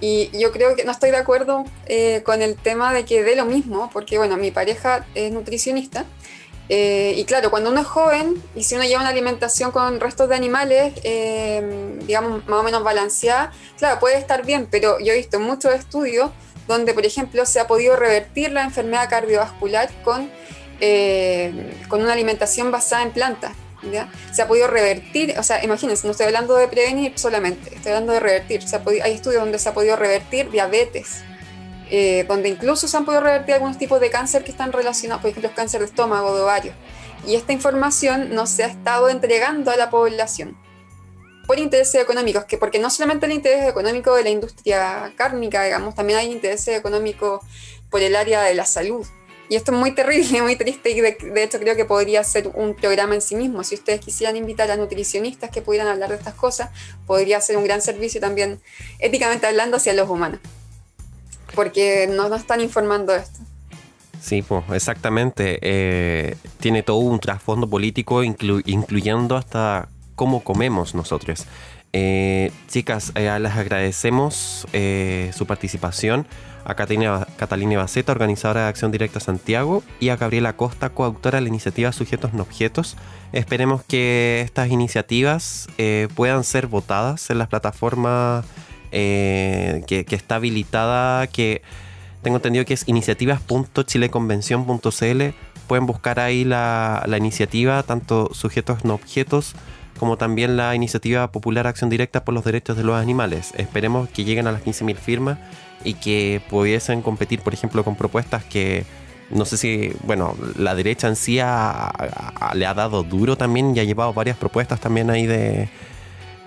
[0.00, 3.34] Y yo creo que no estoy de acuerdo eh, con el tema de que dé
[3.34, 6.04] lo mismo, porque bueno, mi pareja es nutricionista
[6.68, 10.28] eh, y claro, cuando uno es joven y si uno lleva una alimentación con restos
[10.28, 15.16] de animales, eh, digamos, más o menos balanceada, claro, puede estar bien, pero yo he
[15.16, 16.30] visto muchos estudios
[16.66, 20.30] donde, por ejemplo, se ha podido revertir la enfermedad cardiovascular con,
[20.80, 23.52] eh, con una alimentación basada en plantas.
[23.90, 24.10] ¿ya?
[24.32, 28.12] Se ha podido revertir, o sea, imagínense, no estoy hablando de prevenir solamente, estoy hablando
[28.12, 28.62] de revertir.
[28.68, 31.22] Se hay estudios donde se ha podido revertir diabetes,
[31.90, 35.30] eh, donde incluso se han podido revertir algunos tipos de cáncer que están relacionados, por
[35.30, 36.72] ejemplo, cáncer de estómago, de ovario.
[37.26, 40.56] Y esta información no se ha estado entregando a la población
[41.46, 45.94] por intereses económicos, que porque no solamente el interés económico de la industria cárnica, digamos,
[45.94, 47.40] también hay intereses económicos
[47.88, 49.06] por el área de la salud.
[49.48, 52.50] Y esto es muy terrible, muy triste y de, de, hecho creo que podría ser
[52.52, 53.64] un programa en sí mismo.
[53.64, 56.68] Si ustedes quisieran invitar a nutricionistas que pudieran hablar de estas cosas,
[57.06, 58.60] podría ser un gran servicio también
[58.98, 60.40] éticamente hablando hacia los humanos
[61.58, 63.40] porque no nos están informando esto.
[64.20, 65.58] Sí, pues exactamente.
[65.60, 71.46] Eh, tiene todo un trasfondo político, incluyendo hasta cómo comemos nosotros.
[71.92, 74.68] Eh, chicas, eh, les agradecemos
[75.32, 76.28] su participación
[76.64, 81.42] a Catalina, Catalina Baceta, organizadora de Acción Directa Santiago, y a Gabriela Costa, coautora de
[81.42, 82.96] la iniciativa Sujetos no Objetos.
[83.32, 85.66] Esperemos que estas iniciativas
[86.14, 88.44] puedan ser votadas en las plataformas
[88.92, 91.62] eh, que, está habilitada, que
[92.22, 95.22] tengo entendido que es iniciativas.chileconvención.cl.
[95.66, 99.54] Pueden buscar ahí la, iniciativa, tanto sujetos no objetos,
[99.98, 103.52] como también la iniciativa popular Acción Directa por los Derechos de los Animales.
[103.56, 105.38] Esperemos que lleguen a las 15.000 firmas
[105.84, 108.84] y que pudiesen competir, por ejemplo, con propuestas que
[109.30, 113.84] no sé si, bueno, la derecha en sí le ha dado duro también y ha
[113.84, 115.26] llevado varias propuestas también ahí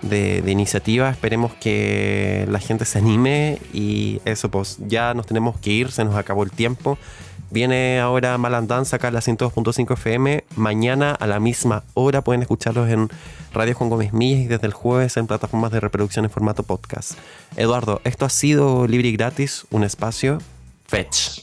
[0.02, 1.10] de, de, iniciativa.
[1.10, 6.04] Esperemos que la gente se anime y eso, pues ya nos tenemos que ir, se
[6.04, 6.98] nos acabó el tiempo.
[7.52, 10.42] Viene ahora Malandanza acá a la 102.5 FM.
[10.56, 13.10] Mañana a la misma hora pueden escucharlos en
[13.52, 17.12] Radio Juan Gómez Millas y desde el jueves en plataformas de reproducción en formato podcast.
[17.56, 20.38] Eduardo, esto ha sido libre y gratis, un espacio
[20.86, 21.42] Fetch.